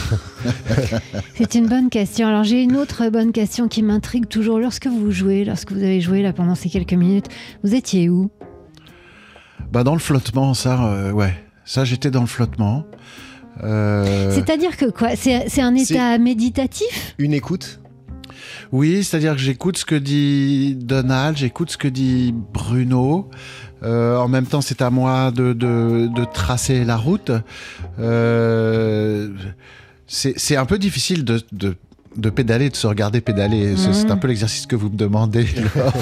C'est 1.35 1.55
une 1.55 1.69
bonne 1.69 1.91
question. 1.91 2.29
Alors 2.29 2.43
j'ai 2.43 2.63
une 2.63 2.77
autre 2.77 3.11
bonne 3.11 3.33
question 3.33 3.69
qui 3.69 3.83
m'intrigue 3.83 4.27
toujours. 4.27 4.59
Lorsque 4.59 4.87
vous 4.87 5.11
jouez, 5.11 5.45
lorsque 5.45 5.73
vous 5.73 5.83
avez 5.83 6.01
joué 6.01 6.23
là 6.23 6.33
pendant 6.33 6.55
ces 6.55 6.71
quelques 6.71 6.95
minutes, 6.95 7.27
vous 7.63 7.75
étiez 7.75 8.09
où? 8.09 8.31
Bah 9.71 9.85
dans 9.85 9.93
le 9.93 10.01
flottement, 10.01 10.55
ça, 10.55 10.83
euh, 10.83 11.13
ouais. 11.13 11.35
Ça, 11.67 11.85
j'étais 11.85 12.11
dans 12.11 12.23
le 12.23 12.27
flottement. 12.27 12.87
Euh... 13.63 14.31
C'est-à-dire 14.35 14.79
que 14.79 14.87
quoi? 14.87 15.11
C'est 15.15 15.61
un 15.61 15.75
état 15.75 16.17
méditatif? 16.17 17.15
Une 17.19 17.35
écoute 17.35 17.82
oui, 18.73 19.05
c'est-à-dire 19.05 19.33
que 19.35 19.41
j'écoute 19.41 19.77
ce 19.77 19.85
que 19.85 19.95
dit 19.95 20.75
Donald, 20.77 21.37
j'écoute 21.37 21.71
ce 21.71 21.77
que 21.77 21.89
dit 21.89 22.35
Bruno. 22.35 23.29
Euh, 23.83 24.17
en 24.17 24.29
même 24.29 24.47
temps, 24.47 24.63
c'est 24.63 24.81
à 24.81 24.89
moi 24.89 25.31
de, 25.31 25.53
de, 25.53 26.09
de, 26.15 26.25
tracer 26.25 26.85
la 26.85 26.97
route. 26.97 27.31
Euh, 27.99 29.29
c'est 30.07 30.57
un 30.57 30.65
peu 30.65 30.79
difficile 30.79 31.25
de, 31.25 31.43
de 31.53 31.77
de 32.17 32.31
pédaler, 32.31 32.71
de 32.71 32.77
se 32.77 32.87
regarder 32.87 33.21
pédaler. 33.21 33.75
C'est 33.77 34.11
un 34.11 34.17
peu 34.17 34.29
l'exercice 34.29 34.67
que 34.67 34.77
vous 34.77 34.89
me 34.89 34.97
demandez. 34.97 35.47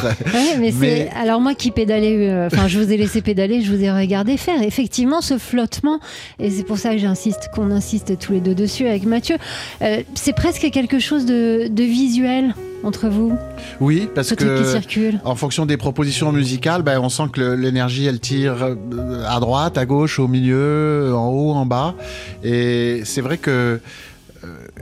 mais, 0.59 0.73
mais... 0.79 1.11
alors 1.21 1.41
moi 1.41 1.55
qui 1.55 1.71
pédalais, 1.71 2.29
euh, 2.29 2.47
enfin 2.47 2.69
je 2.69 2.79
vous 2.79 2.93
ai 2.93 2.97
laissé 2.97 3.23
pédaler, 3.23 3.63
je 3.63 3.75
vous 3.75 3.83
ai 3.83 3.91
regardé 3.91 4.37
faire. 4.37 4.63
Effectivement, 4.63 5.21
ce 5.21 5.39
flottement, 5.39 6.01
et 6.39 6.51
c'est 6.51 6.65
pour 6.65 6.79
ça 6.79 6.91
que 6.91 6.99
j'insiste, 6.99 7.51
qu'on 7.55 7.71
insiste 7.71 8.19
tous 8.19 8.33
les 8.33 8.41
deux 8.41 8.55
dessus 8.55 8.87
avec 8.87 9.05
Mathieu, 9.05 9.37
euh, 9.83 10.03
c'est 10.15 10.35
presque 10.35 10.71
quelque 10.71 10.99
chose 10.99 11.27
de, 11.27 11.69
de 11.69 11.83
visuel 11.83 12.55
entre 12.83 13.09
vous 13.09 13.37
Oui, 13.81 14.09
parce 14.15 14.35
que 14.35 15.13
en 15.25 15.35
fonction 15.35 15.67
des 15.67 15.77
propositions 15.77 16.33
musicales, 16.33 16.83
ben, 16.83 16.99
on 17.01 17.09
sent 17.09 17.25
que 17.33 17.41
l'énergie 17.41 18.07
elle 18.07 18.21
tire 18.21 18.63
euh, 18.63 19.25
à 19.29 19.41
droite, 19.41 19.77
à 19.79 19.85
gauche, 19.85 20.19
au 20.19 20.29
milieu, 20.29 21.13
en 21.15 21.29
haut, 21.29 21.53
en 21.53 21.67
bas. 21.67 21.95
Et 22.43 23.03
c'est 23.05 23.21
vrai 23.21 23.39
que 23.39 23.81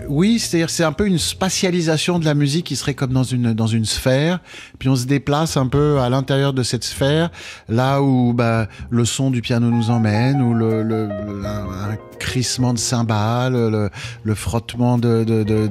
oui, 0.08 0.38
c'est-à-dire 0.38 0.70
c'est 0.70 0.84
un 0.84 0.92
peu 0.92 1.06
une 1.06 1.18
spatialisation 1.18 2.18
de 2.18 2.24
la 2.24 2.34
musique 2.34 2.66
qui 2.66 2.76
serait 2.76 2.94
comme 2.94 3.12
dans 3.12 3.24
une 3.24 3.54
dans 3.54 3.66
une 3.66 3.84
sphère, 3.84 4.40
puis 4.78 4.88
on 4.88 4.96
se 4.96 5.06
déplace 5.06 5.56
un 5.56 5.66
peu 5.66 5.98
à 5.98 6.08
l'intérieur 6.08 6.52
de 6.52 6.62
cette 6.62 6.84
sphère, 6.84 7.30
là 7.68 8.00
où 8.00 8.32
bah, 8.32 8.68
le 8.90 9.04
son 9.04 9.30
du 9.30 9.42
piano 9.42 9.70
nous 9.70 9.90
emmène, 9.90 10.40
ou 10.42 10.54
le, 10.54 10.82
le, 10.82 11.08
un, 11.44 11.96
crissement 12.18 12.72
de 12.72 12.78
cymbales, 12.78 13.90
le, 14.24 14.34
frottement 14.34 14.98
de, 14.98 15.24
de, 15.24 15.42
de, 15.42 15.68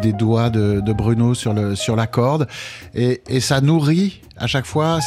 des 0.00 0.12
doigts 0.12 0.50
de, 0.50 0.92
Bruno 0.92 1.34
sur 1.34 1.96
la 1.96 2.06
corde, 2.06 2.48
et, 2.94 3.22
et 3.28 3.40
ça 3.40 3.60
nourrit 3.60 4.20
à 4.36 4.46
chaque 4.46 4.66
fois 4.66 4.98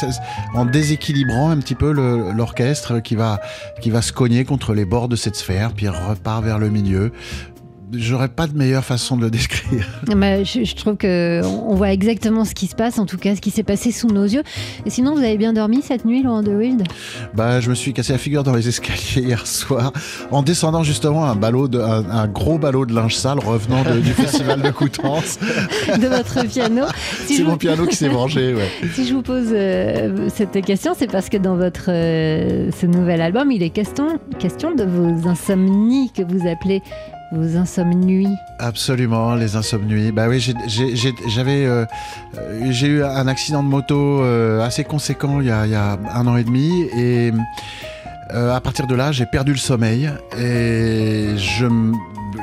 en 0.54 0.64
déséquilibrant 0.64 1.50
un 1.50 1.58
petit 1.58 1.74
peu 1.74 1.92
l'orchestre 1.92 3.00
qui 3.00 3.14
va 3.14 3.40
qui 3.82 3.90
va 3.90 4.00
se 4.00 4.12
cogner 4.12 4.44
contre 4.44 4.72
les 4.72 4.84
bords 4.84 5.08
de 5.08 5.16
cette 5.16 5.36
sphère, 5.36 5.72
puis 5.72 5.88
repart 5.88 6.42
vers 6.42 6.58
le 6.58 6.70
milieu 6.70 7.12
j'aurais 7.92 8.28
pas 8.28 8.46
de 8.46 8.56
meilleure 8.56 8.84
façon 8.84 9.16
de 9.16 9.22
le 9.22 9.30
décrire. 9.30 9.86
Je, 10.06 10.74
trouve 10.74 10.96
que 10.96 11.40
on 11.44 11.74
voit 11.74 11.92
exactement 11.92 12.44
ce 12.44 12.54
qui 12.54 12.66
se 12.66 12.74
passe, 12.74 12.98
en 12.98 13.06
tout 13.06 13.18
cas 13.18 13.34
ce 13.34 13.40
qui 13.40 13.50
s'est 13.50 13.62
passé 13.62 13.92
sous 13.92 14.08
nos 14.08 14.24
yeux. 14.24 14.42
Et 14.84 14.90
sinon, 14.90 15.14
vous 15.14 15.20
avez 15.20 15.36
bien 15.36 15.52
dormi 15.52 15.82
cette 15.82 16.04
nuit, 16.04 16.22
Laurent 16.22 16.42
de 16.42 16.52
Wild 16.52 16.84
Bah, 17.34 17.60
je 17.60 17.70
me 17.70 17.74
suis 17.74 17.92
cassé 17.92 18.12
la 18.12 18.18
figure 18.18 18.42
dans 18.42 18.54
les 18.54 18.68
escaliers 18.68 19.00
hier 19.26 19.46
soir 19.46 19.92
en 20.30 20.42
descendant 20.42 20.82
justement 20.82 21.24
un 21.26 21.36
ballot, 21.36 21.68
de, 21.68 21.80
un, 21.80 22.26
gros 22.28 22.58
ballot 22.58 22.86
de 22.86 22.94
linge 22.94 23.16
sale 23.16 23.38
revenant 23.38 23.82
du 23.84 24.12
festival 24.12 24.62
de 24.62 24.70
Coutances. 24.70 25.38
de 25.40 26.06
votre 26.06 26.46
piano. 26.46 26.84
c'est 27.26 27.42
mon 27.42 27.56
piano 27.56 27.86
qui 27.86 27.96
s'est 27.96 28.08
mangé. 28.08 28.54
Ouais. 28.54 28.70
Si 28.94 29.06
je 29.06 29.14
vous 29.14 29.22
pose 29.22 29.48
euh, 29.52 30.28
cette 30.34 30.64
question, 30.64 30.94
c'est 30.96 31.10
parce 31.10 31.28
que 31.28 31.36
dans 31.36 31.56
votre 31.56 31.86
euh, 31.88 32.70
ce 32.78 32.86
nouvel 32.86 33.20
album, 33.20 33.50
il 33.50 33.62
est 33.62 33.70
question 33.70 34.18
question 34.38 34.74
de 34.74 34.84
vos 34.84 35.28
insomnies 35.28 36.10
que 36.12 36.22
vous 36.22 36.46
appelez 36.48 36.82
vos 37.32 37.56
insomnies 37.56 38.36
Absolument, 38.58 39.34
les 39.34 39.56
insomnies. 39.56 40.12
Bah 40.12 40.28
oui, 40.28 40.40
j'avais, 41.28 41.66
euh, 41.66 41.84
j'ai 42.70 42.86
eu 42.86 43.04
un 43.04 43.26
accident 43.26 43.62
de 43.62 43.68
moto 43.68 44.22
euh, 44.22 44.64
assez 44.64 44.84
conséquent 44.84 45.40
il 45.40 45.46
y, 45.46 45.50
a, 45.50 45.98
un 46.12 46.26
an 46.26 46.36
et 46.36 46.44
demi 46.44 46.70
et 46.96 47.32
euh, 48.34 48.54
à 48.54 48.60
partir 48.60 48.86
de 48.86 48.94
là, 48.94 49.12
j'ai 49.12 49.26
perdu 49.26 49.52
le 49.52 49.58
sommeil 49.58 50.10
et 50.38 51.34
je, 51.36 51.66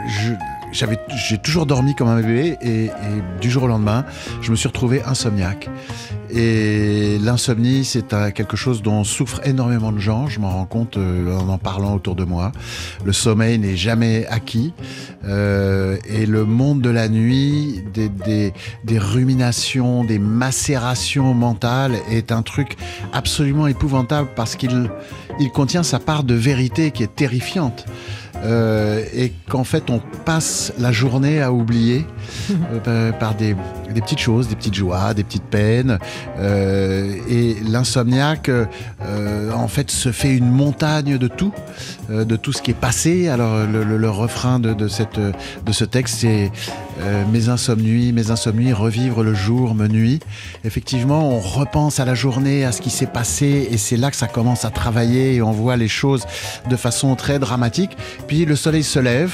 je 0.07 0.33
j'avais, 0.73 0.99
j'ai 1.15 1.37
toujours 1.37 1.65
dormi 1.65 1.95
comme 1.95 2.07
un 2.07 2.21
bébé 2.21 2.57
et, 2.61 2.89
du 3.39 3.49
jour 3.49 3.63
au 3.63 3.67
lendemain, 3.67 4.05
je 4.41 4.51
me 4.51 4.55
suis 4.55 4.67
retrouvé 4.67 5.01
insomniaque. 5.03 5.69
Et 6.29 7.19
l'insomnie, 7.21 7.85
c'est 7.85 8.15
quelque 8.33 8.57
chose 8.57 8.81
dont 8.81 9.03
souffrent 9.03 9.41
énormément 9.45 9.91
de 9.91 9.99
gens. 9.99 10.27
Je 10.27 10.39
m'en 10.39 10.49
rends 10.49 10.65
compte 10.65 10.97
euh, 10.97 11.37
en 11.37 11.47
en 11.47 11.57
parlant 11.59 11.93
autour 11.93 12.15
de 12.15 12.23
moi. 12.23 12.51
Le 13.05 13.13
sommeil 13.13 13.59
n'est 13.59 13.75
jamais 13.75 14.25
acquis. 14.27 14.73
Euh, 15.25 15.97
et 16.09 16.25
le 16.25 16.45
monde 16.45 16.81
de 16.81 16.89
la 16.89 17.07
nuit, 17.07 17.83
des, 17.93 18.09
des, 18.09 18.53
des, 18.83 18.97
ruminations, 18.97 20.03
des 20.03 20.17
macérations 20.17 21.35
mentales 21.35 21.95
est 22.09 22.31
un 22.31 22.41
truc 22.41 22.77
absolument 23.13 23.67
épouvantable 23.67 24.29
parce 24.35 24.55
qu'il 24.55 24.89
il 25.39 25.51
contient 25.51 25.83
sa 25.83 25.99
part 25.99 26.23
de 26.23 26.33
vérité 26.33 26.91
qui 26.91 27.03
est 27.03 27.15
terrifiante. 27.15 27.85
Euh, 28.37 29.05
et 29.13 29.31
qu'en 29.47 29.63
fait 29.63 29.89
on 29.89 30.01
passe 30.25 30.73
la 30.79 30.91
journée 30.91 31.41
à 31.41 31.53
oublier 31.53 32.05
euh, 32.87 33.11
par 33.11 33.35
des, 33.35 33.55
des, 33.93 34.01
petites 34.01 34.19
choses, 34.19 34.47
des 34.47 34.55
petites 34.55 34.73
joies, 34.73 35.13
des 35.13 35.23
petites 35.23 35.43
peines. 35.43 35.99
Euh, 36.39 37.15
et 37.29 37.55
l'insomniaque, 37.67 38.49
en 39.55 39.67
fait, 39.67 39.91
se 39.91 40.11
fait 40.11 40.35
une 40.35 40.49
montagne 40.49 41.17
de 41.17 41.27
tout, 41.27 41.53
de 42.09 42.35
tout 42.35 42.53
ce 42.53 42.61
qui 42.61 42.71
est 42.71 42.75
passé. 42.75 43.27
Alors 43.27 43.65
le, 43.65 44.09
refrain 44.09 44.59
de, 44.59 44.73
de, 44.73 44.87
cette, 44.87 45.19
de 45.19 45.71
ce 45.71 45.85
texte, 45.85 46.17
c'est 46.19 46.51
mes 47.31 47.49
insomnies, 47.49 48.11
mes 48.11 48.31
insomnies, 48.31 48.73
revivre 48.73 49.23
le 49.23 49.33
jour 49.33 49.75
me 49.75 49.87
nuit. 49.87 50.19
Effectivement, 50.63 51.29
on 51.29 51.39
repense 51.39 51.99
à 51.99 52.05
la 52.05 52.15
journée, 52.15 52.65
à 52.65 52.71
ce 52.71 52.81
qui 52.81 52.89
s'est 52.89 53.07
passé, 53.07 53.67
et 53.71 53.77
c'est 53.77 53.97
là 53.97 54.11
que 54.11 54.17
ça 54.17 54.27
commence 54.27 54.65
à 54.65 54.69
travailler 54.69 55.35
et 55.35 55.41
on 55.41 55.51
voit 55.51 55.77
les 55.77 55.87
choses 55.87 56.25
de 56.69 56.75
façon 56.75 57.15
très 57.15 57.39
dramatique. 57.39 57.97
Puis 58.27 58.45
le 58.45 58.55
soleil 58.55 58.83
se 58.83 58.99
lève. 58.99 59.33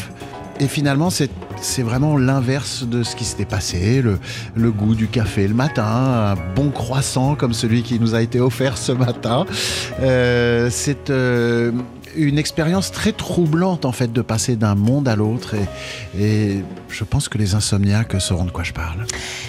Et 0.59 0.67
finalement, 0.67 1.09
c'est 1.09 1.81
vraiment 1.81 2.17
l'inverse 2.17 2.83
de 2.83 3.03
ce 3.03 3.15
qui 3.15 3.23
s'était 3.23 3.45
passé. 3.45 4.01
Le, 4.01 4.19
le, 4.55 4.71
goût 4.71 4.93
du 4.93 5.07
café 5.07 5.47
le 5.47 5.53
matin, 5.53 5.85
un 5.85 6.35
bon 6.55 6.69
croissant 6.69 7.35
comme 7.35 7.53
celui 7.53 7.81
qui 7.81 7.99
nous 7.99 8.13
a 8.13 8.21
été 8.21 8.41
offert 8.41 8.77
ce 8.77 8.91
matin. 8.91 9.45
Euh, 10.01 10.69
c'est 10.69 11.09
euh, 11.09 11.71
une 12.15 12.37
expérience 12.37 12.91
très 12.91 13.11
troublante 13.11 13.85
en 13.85 13.91
fait 13.91 14.11
de 14.11 14.21
passer 14.21 14.55
d'un 14.55 14.75
monde 14.75 15.07
à 15.07 15.15
l'autre 15.15 15.55
et, 15.55 16.21
et, 16.21 16.63
je 16.89 17.03
pense 17.03 17.29
que 17.29 17.37
les 17.37 17.55
insomniaques 17.55 18.19
sauront 18.19 18.45
de 18.45 18.51
quoi 18.51 18.63
je 18.63 18.73
parle. 18.73 19.05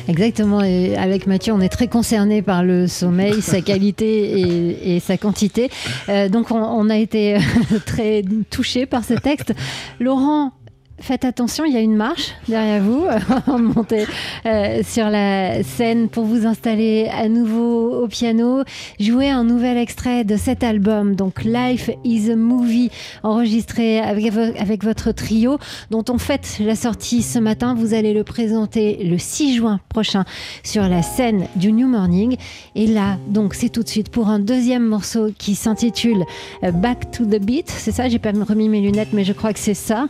Exactement 0.08 0.62
et 0.62 0.96
avec 0.96 1.26
Mathieu 1.26 1.52
on 1.52 1.60
est 1.60 1.68
très 1.70 1.88
concerné 1.88 2.42
par 2.42 2.62
le 2.62 2.86
sommeil, 2.86 3.40
sa 3.42 3.60
qualité 3.62 4.40
et, 4.40 4.96
et, 4.96 5.00
sa 5.00 5.16
quantité. 5.16 5.70
Euh, 6.08 6.28
donc 6.28 6.50
on, 6.50 6.62
on, 6.62 6.90
a 6.90 6.96
été 6.96 7.38
très 7.86 8.22
touché 8.50 8.86
par 8.86 9.04
ce 9.04 9.14
texte. 9.14 9.54
Laurent, 9.98 10.52
Faites 11.00 11.24
attention, 11.24 11.64
il 11.64 11.72
y 11.72 11.76
a 11.78 11.80
une 11.80 11.96
marche 11.96 12.34
derrière 12.46 12.82
vous. 12.82 13.06
Montez 13.58 14.04
euh, 14.44 14.82
sur 14.84 15.08
la 15.08 15.62
scène 15.62 16.10
pour 16.10 16.26
vous 16.26 16.46
installer 16.46 17.08
à 17.10 17.26
nouveau 17.28 18.02
au 18.02 18.06
piano. 18.06 18.64
Jouer 18.98 19.30
un 19.30 19.42
nouvel 19.42 19.78
extrait 19.78 20.24
de 20.24 20.36
cet 20.36 20.62
album, 20.62 21.14
donc 21.16 21.42
Life 21.42 21.88
is 22.04 22.30
a 22.30 22.36
Movie, 22.36 22.90
enregistré 23.22 23.98
avec, 23.98 24.34
avec 24.58 24.84
votre 24.84 25.12
trio, 25.12 25.58
dont 25.90 26.04
on 26.10 26.18
fête 26.18 26.58
la 26.60 26.76
sortie 26.76 27.22
ce 27.22 27.38
matin. 27.38 27.74
Vous 27.74 27.94
allez 27.94 28.12
le 28.12 28.22
présenter 28.22 29.02
le 29.02 29.16
6 29.16 29.54
juin 29.56 29.80
prochain 29.88 30.24
sur 30.62 30.86
la 30.86 31.00
scène 31.00 31.46
du 31.56 31.72
New 31.72 31.88
Morning. 31.88 32.36
Et 32.74 32.86
là, 32.86 33.16
donc, 33.26 33.54
c'est 33.54 33.70
tout 33.70 33.82
de 33.82 33.88
suite 33.88 34.10
pour 34.10 34.28
un 34.28 34.38
deuxième 34.38 34.84
morceau 34.84 35.30
qui 35.38 35.54
s'intitule 35.54 36.24
Back 36.62 37.10
to 37.10 37.24
the 37.24 37.40
Beat. 37.40 37.70
C'est 37.70 37.92
ça, 37.92 38.08
j'ai 38.10 38.18
pas 38.18 38.32
remis 38.32 38.68
mes 38.68 38.82
lunettes, 38.82 39.14
mais 39.14 39.24
je 39.24 39.32
crois 39.32 39.54
que 39.54 39.58
c'est 39.58 39.72
ça. 39.72 40.06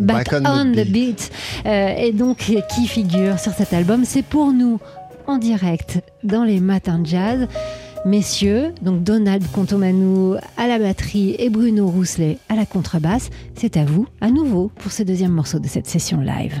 Back, 0.00 0.30
Back, 0.30 0.42
on, 0.44 0.68
on 0.68 0.72
the, 0.72 0.86
beat. 0.86 1.30
Euh, 1.66 1.94
et 1.96 2.12
donc 2.12 2.50
qui 2.68 2.86
figure 2.86 3.38
sur 3.38 3.52
cet 3.52 3.72
album. 3.72 4.04
C'est 4.04 4.24
pour 4.24 4.52
nous 4.52 4.78
en 5.26 5.38
direct 5.38 6.00
dans 6.24 6.44
les 6.44 6.60
matins 6.60 6.98
de 6.98 7.06
jazz. 7.06 7.48
Messieurs, 8.04 8.72
donc 8.80 9.02
Donald 9.02 9.44
Contomanou 9.52 10.36
à 10.56 10.66
la 10.66 10.78
batterie 10.78 11.34
et 11.38 11.50
Bruno 11.50 11.88
Rousselet 11.88 12.38
à 12.48 12.54
la 12.54 12.64
contrebasse, 12.64 13.28
c'est 13.54 13.76
à 13.76 13.84
vous 13.84 14.06
à 14.20 14.30
nouveau 14.30 14.70
pour 14.76 14.92
ce 14.92 15.02
deuxième 15.02 15.32
morceau 15.32 15.58
de 15.58 15.66
cette 15.66 15.86
session 15.86 16.20
live. 16.20 16.60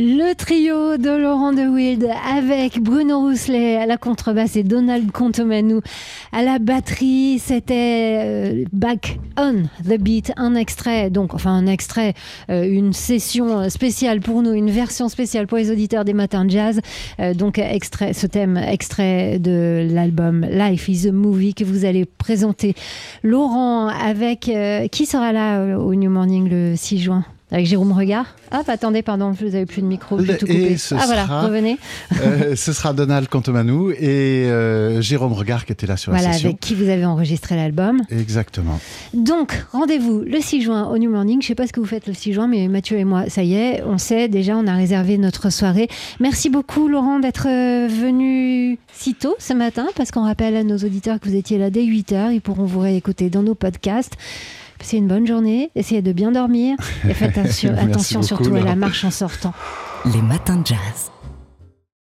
Le 0.00 0.32
trio 0.34 0.96
de 0.96 1.10
Laurent 1.10 1.52
de 1.52 1.66
Wild 1.66 2.08
avec 2.32 2.80
Bruno 2.80 3.18
Rousselet 3.18 3.74
à 3.74 3.84
la 3.84 3.96
contrebasse 3.96 4.54
et 4.54 4.62
Donald 4.62 5.10
Contomanou 5.10 5.80
à 6.30 6.44
la 6.44 6.60
batterie. 6.60 7.40
C'était 7.40 8.20
euh, 8.22 8.64
Back 8.72 9.18
on 9.36 9.64
the 9.84 9.98
Beat, 10.00 10.30
un 10.36 10.54
extrait, 10.54 11.10
donc 11.10 11.34
enfin 11.34 11.50
un 11.50 11.66
extrait, 11.66 12.14
euh, 12.48 12.62
une 12.62 12.92
session 12.92 13.68
spéciale 13.70 14.20
pour 14.20 14.42
nous, 14.42 14.52
une 14.52 14.70
version 14.70 15.08
spéciale 15.08 15.48
pour 15.48 15.58
les 15.58 15.72
auditeurs 15.72 16.04
des 16.04 16.14
matins 16.14 16.48
jazz. 16.48 16.80
Euh, 17.18 17.34
donc 17.34 17.58
extrait, 17.58 18.12
ce 18.12 18.28
thème 18.28 18.56
extrait 18.56 19.40
de 19.40 19.88
l'album 19.90 20.46
Life 20.48 20.88
is 20.88 21.08
a 21.08 21.12
Movie 21.12 21.54
que 21.54 21.64
vous 21.64 21.84
allez 21.84 22.04
présenter. 22.04 22.76
Laurent 23.24 23.88
avec 23.88 24.48
qui 24.92 25.06
sera 25.06 25.32
là 25.32 25.76
au 25.76 25.92
New 25.96 26.08
Morning 26.08 26.48
le 26.48 26.76
6 26.76 27.00
juin? 27.00 27.24
Avec 27.50 27.66
Jérôme 27.66 27.92
Regard. 27.92 28.26
Ah, 28.50 28.62
attendez, 28.66 29.02
pardon, 29.02 29.30
vous 29.30 29.46
n'avez 29.46 29.66
plus 29.66 29.80
de 29.82 29.86
micro, 29.86 30.18
je 30.22 30.32
tout 30.32 30.46
coupé. 30.46 30.76
Ah 30.92 31.04
voilà, 31.06 31.24
revenez. 31.26 31.78
euh, 32.20 32.56
ce 32.56 32.72
sera 32.72 32.92
Donald 32.92 33.28
Contomanou 33.28 33.90
et 33.90 34.46
euh, 34.46 35.00
Jérôme 35.00 35.32
Regard 35.32 35.64
qui 35.64 35.72
était 35.72 35.86
là 35.86 35.96
sur 35.96 36.12
la 36.12 36.18
session. 36.18 36.32
Voilà, 36.32 36.46
avec 36.48 36.60
qui 36.60 36.74
vous 36.74 36.88
avez 36.88 37.04
enregistré 37.04 37.56
l'album. 37.56 38.02
Exactement. 38.10 38.78
Donc, 39.14 39.64
rendez-vous 39.72 40.20
le 40.20 40.40
6 40.40 40.62
juin 40.62 40.88
au 40.90 40.98
New 40.98 41.10
Morning. 41.10 41.40
Je 41.40 41.46
ne 41.46 41.48
sais 41.48 41.54
pas 41.54 41.66
ce 41.66 41.72
que 41.72 41.80
vous 41.80 41.86
faites 41.86 42.06
le 42.06 42.14
6 42.14 42.34
juin, 42.34 42.48
mais 42.48 42.68
Mathieu 42.68 42.98
et 42.98 43.04
moi, 43.04 43.28
ça 43.28 43.42
y 43.42 43.54
est, 43.54 43.82
on 43.86 43.98
sait 43.98 44.28
déjà, 44.28 44.56
on 44.56 44.66
a 44.66 44.74
réservé 44.74 45.16
notre 45.18 45.50
soirée. 45.50 45.88
Merci 46.20 46.50
beaucoup, 46.50 46.88
Laurent, 46.88 47.18
d'être 47.18 47.48
euh, 47.48 47.88
venu 47.88 48.78
si 48.92 49.14
tôt 49.14 49.34
ce 49.38 49.52
matin, 49.54 49.86
parce 49.96 50.10
qu'on 50.10 50.24
rappelle 50.24 50.56
à 50.56 50.64
nos 50.64 50.76
auditeurs 50.76 51.18
que 51.20 51.28
vous 51.28 51.36
étiez 51.36 51.58
là 51.58 51.70
dès 51.70 51.84
8 51.84 52.12
heures. 52.12 52.30
Ils 52.30 52.40
pourront 52.40 52.64
vous 52.64 52.80
réécouter 52.80 53.30
dans 53.30 53.42
nos 53.42 53.54
podcasts. 53.54 54.14
C'est 54.80 54.96
une 54.96 55.08
bonne 55.08 55.26
journée, 55.26 55.70
essayez 55.74 56.02
de 56.02 56.12
bien 56.12 56.32
dormir 56.32 56.76
et 57.08 57.14
faites 57.14 57.36
attention, 57.38 57.74
attention 57.76 58.22
surtout 58.22 58.54
à 58.54 58.60
la 58.60 58.76
marche 58.76 59.04
en 59.04 59.10
sortant. 59.10 59.52
Les 60.04 60.22
matins 60.22 60.56
de 60.56 60.66
jazz. 60.66 61.10